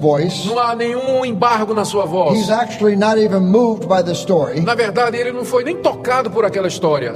voice. 0.00 0.48
Não 0.48 0.58
há 0.58 0.74
nenhum 0.74 1.24
embargo 1.24 1.72
na 1.72 1.84
sua 1.84 2.04
voz. 2.04 2.36
He's 2.38 2.50
actually 2.50 2.96
not 2.96 3.16
even 3.18 3.40
moved 3.40 3.86
by 3.86 4.02
the 4.02 4.12
story. 4.12 4.60
Na 4.60 4.74
verdade, 4.74 5.16
ele 5.16 5.30
não 5.30 5.44
foi 5.44 5.62
nem 5.62 5.76
tocado 5.76 6.30
por 6.30 6.44
aquela 6.44 6.66
história. 6.66 7.12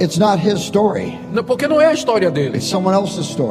Não- 1.33 1.43
Porque 1.43 1.67
não 1.67 1.81
é 1.81 1.87
a 1.87 1.93
história 1.93 2.31
dele. 2.31 2.59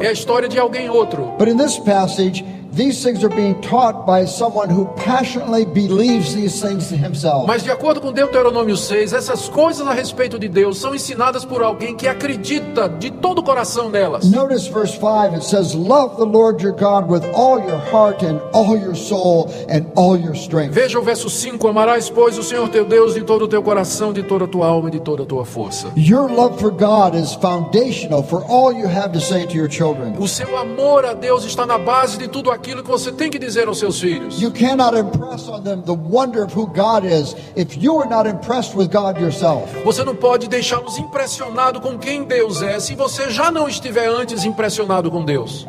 É 0.01 0.07
a 0.07 0.11
história 0.11 0.49
de 0.49 0.57
alguém 0.57 0.89
outro. 0.89 1.10
But 1.17 1.47
in 1.47 1.57
this 1.57 1.79
passage, 1.79 2.43
these 2.73 3.03
things 3.03 3.23
are 3.23 3.29
being 3.29 3.59
taught 3.61 4.05
by 4.05 4.25
someone 4.25 4.69
who 4.69 4.85
passionately 4.95 5.65
believes 5.65 6.33
these 6.33 6.61
things 6.61 6.89
himself. 6.89 7.45
Mas 7.47 7.63
de 7.63 7.71
acordo 7.71 7.99
com 7.99 8.13
Deuteronômio 8.13 8.77
6, 8.77 9.11
essas 9.13 9.49
coisas 9.49 9.85
a 9.85 9.93
respeito 9.93 10.39
de 10.39 10.47
Deus 10.47 10.79
são 10.79 10.95
ensinadas 10.95 11.43
por 11.43 11.61
alguém 11.61 11.95
que 11.95 12.07
acredita 12.07 12.87
de 12.87 13.11
todo 13.11 13.39
o 13.39 13.43
coração 13.43 13.89
nelas. 13.89 14.29
Notice 14.31 14.67
verse 14.69 14.97
5, 14.97 15.35
it 15.35 15.43
says, 15.43 15.73
Love 15.73 16.15
the 16.15 16.25
Lord 16.25 16.63
your 16.63 16.73
God 16.73 17.09
with 17.11 17.25
all 17.33 17.59
your 17.59 17.79
heart 17.91 18.23
and 18.23 18.39
all 18.53 18.77
your 18.77 18.95
soul 18.95 19.51
and 19.69 19.85
all 19.95 20.17
your 20.17 20.35
strength. 20.35 20.73
Veja 20.73 20.97
o 20.97 21.03
verso 21.03 21.29
5: 21.29 21.67
Amarás, 21.67 22.09
pois, 22.09 22.37
o 22.37 22.43
Senhor 22.43 22.69
teu 22.69 22.85
Deus 22.85 23.15
de 23.15 23.21
todo 23.21 23.43
o 23.45 23.47
teu 23.47 23.61
coração, 23.61 24.13
de 24.13 24.23
toda 24.23 24.45
a 24.45 24.47
tua 24.47 24.67
alma 24.67 24.87
e 24.87 24.91
de 24.93 24.99
toda 25.01 25.23
a 25.23 25.25
tua 25.25 25.43
força. 25.43 25.91
Your 25.97 26.31
love 26.31 26.57
for 26.57 26.71
God 26.71 27.15
is 27.15 27.33
foundational 27.35 28.23
for 28.23 28.43
all 28.47 28.71
you 28.71 28.87
have 28.87 29.11
to 29.11 29.19
say 29.19 29.45
to 29.45 29.57
your 29.57 29.69
children. 29.69 30.15
O 30.17 30.27
seu 30.27 30.57
amor 30.57 31.05
a 31.05 31.13
Deus 31.13 31.43
está 31.43 31.65
na 31.65 31.77
base 31.77 32.17
de 32.17 32.29
tudo 32.29 32.49
aquilo 32.49 32.60
que 32.61 32.89
você 32.89 33.11
tem 33.11 33.29
que 33.29 33.39
dizer 33.39 33.67
aos 33.67 33.79
seus 33.79 33.99
filhos. 33.99 34.41
You 34.41 34.51
cannot 34.51 34.97
impress 34.97 35.47
on 35.49 35.61
them 35.61 35.81
the 35.81 35.93
wonder 35.93 36.43
of 36.43 36.57
who 36.57 36.67
God 36.67 37.05
is 37.05 37.35
if 37.55 37.75
you 37.81 37.99
are 37.99 38.09
not 38.09 38.29
impressed 38.29 38.75
with 38.77 38.89
God 38.89 39.19
yourself. 39.19 39.67
Você 39.83 40.03
não 40.03 40.15
pode 40.15 40.47
deixá-los 40.47 40.97
impressionados 40.97 41.81
com 41.81 41.97
quem 41.97 42.23
Deus 42.23 42.61
é 42.61 42.79
se 42.79 42.95
você 42.95 43.29
já 43.29 43.51
não 43.51 43.67
estiver 43.67 44.07
antes 44.07 44.45
impressionado 44.45 45.09
com 45.09 45.25
Deus. 45.25 45.67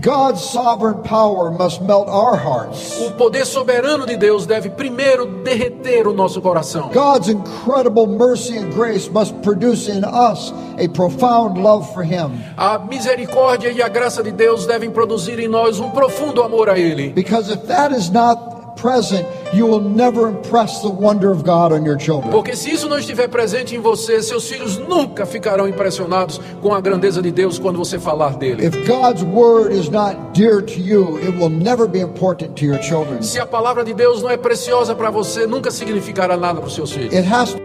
God's 0.00 0.40
sovereign 0.40 1.02
power 1.02 1.50
must 1.50 1.82
melt 1.82 2.08
our 2.08 2.36
hearts. 2.36 2.98
O 3.00 3.12
poder 3.12 3.44
soberano 3.44 4.06
de 4.06 4.16
Deus 4.16 4.46
deve 4.46 4.70
primeiro 4.70 5.26
derreter 5.42 6.06
o 6.06 6.12
nosso 6.12 6.40
coração. 6.40 6.90
God's 6.92 7.28
incredible 7.28 8.06
mercy 8.06 8.56
and 8.56 8.70
grace 8.70 9.10
must 9.10 9.34
produce 9.42 9.90
in 9.90 10.02
us 10.04 10.52
a 10.78 10.88
profound 10.88 11.60
love 11.60 11.92
for 11.92 12.02
Him. 12.02 12.42
A 12.56 12.78
misericórdia 12.78 13.70
e 13.70 13.82
a 13.82 13.88
graça 13.88 14.22
de 14.22 14.32
Deus 14.32 14.66
devem 14.66 14.90
produzir 14.90 15.38
em 15.38 15.48
nós 15.48 15.78
um 15.78 15.90
profundo 15.90 16.33
amor 16.42 16.68
a 16.68 16.78
Ele. 16.78 17.10
Because 17.10 17.52
if 17.52 17.66
that 17.66 17.94
is 17.94 18.10
not 18.10 18.54
present, 18.76 19.26
you 19.52 19.66
will 19.66 19.80
never 19.80 20.28
impress 20.28 20.82
the 20.82 20.88
wonder 20.88 21.30
of 21.30 21.42
God 21.42 21.72
on 21.72 21.84
your 21.84 21.98
children. 21.98 22.30
Porque 22.30 22.54
se 22.54 22.70
isso 22.70 22.88
não 22.88 22.98
estiver 22.98 23.28
presente 23.28 23.74
em 23.74 23.80
você, 23.80 24.22
seus 24.22 24.48
filhos 24.48 24.78
nunca 24.78 25.24
ficarão 25.24 25.68
impressionados 25.68 26.40
com 26.60 26.74
a 26.74 26.80
grandeza 26.80 27.22
de 27.22 27.30
Deus 27.30 27.58
quando 27.58 27.78
você 27.78 27.98
falar 27.98 28.36
dele. 28.36 28.66
If 28.66 28.76
God's 28.86 29.22
word 29.22 29.74
is 29.74 29.88
not 29.88 30.16
dear 30.34 30.60
to 30.60 30.80
you, 30.80 31.18
it 31.18 31.36
will 31.38 31.50
never 31.50 31.86
be 31.88 32.00
important 32.00 32.54
to 32.56 32.64
your 32.64 32.82
children. 32.82 33.22
Se 33.22 33.38
a 33.38 33.46
palavra 33.46 33.84
de 33.84 33.94
Deus 33.94 34.22
não 34.22 34.30
é 34.30 34.36
preciosa 34.36 34.94
para 34.94 35.10
você, 35.10 35.46
nunca 35.46 35.70
significará 35.70 36.36
nada 36.36 36.60
para 36.60 36.68
os 36.68 36.74
seus 36.74 36.92
filhos. 36.92 37.14
It 37.14 37.26
has 37.26 37.56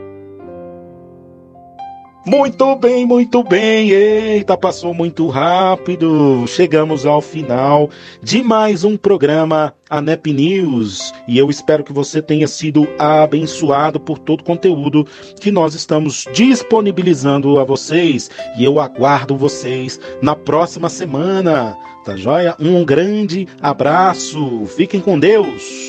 Muito 2.26 2.76
bem, 2.76 3.06
muito 3.06 3.42
bem. 3.44 3.92
Eita, 3.92 4.58
passou 4.58 4.94
muito 4.94 5.28
rápido. 5.28 6.46
Chegamos 6.48 7.06
ao 7.06 7.22
final 7.22 7.90
de 8.22 8.44
mais 8.44 8.84
um 8.84 8.98
programa 8.98 9.74
ANEP 9.90 10.34
News. 10.34 11.14
E 11.28 11.38
eu 11.38 11.50
espero 11.50 11.84
que 11.84 11.94
você 11.94 12.22
tenha 12.22 12.48
sido 12.48 12.88
abençoado 13.00 14.02
por 14.02 14.20
todo 14.20 14.42
o 14.42 14.44
conteúdo 14.44 15.08
que 15.40 15.50
nós 15.50 15.74
estamos 15.74 16.26
disponibilizando 16.34 17.58
a 17.58 17.64
vocês. 17.64 18.30
E 18.58 18.66
eu 18.66 18.82
aguardo 18.82 19.38
vocês 19.38 20.00
na 20.22 20.36
próxima 20.36 20.90
semana. 20.90 21.78
Tá 22.04 22.18
joia? 22.18 22.56
Um 22.60 22.84
grande 22.84 23.48
abraço. 23.62 24.66
Fiquem 24.66 25.00
com 25.00 25.18
Deus. 25.18 25.89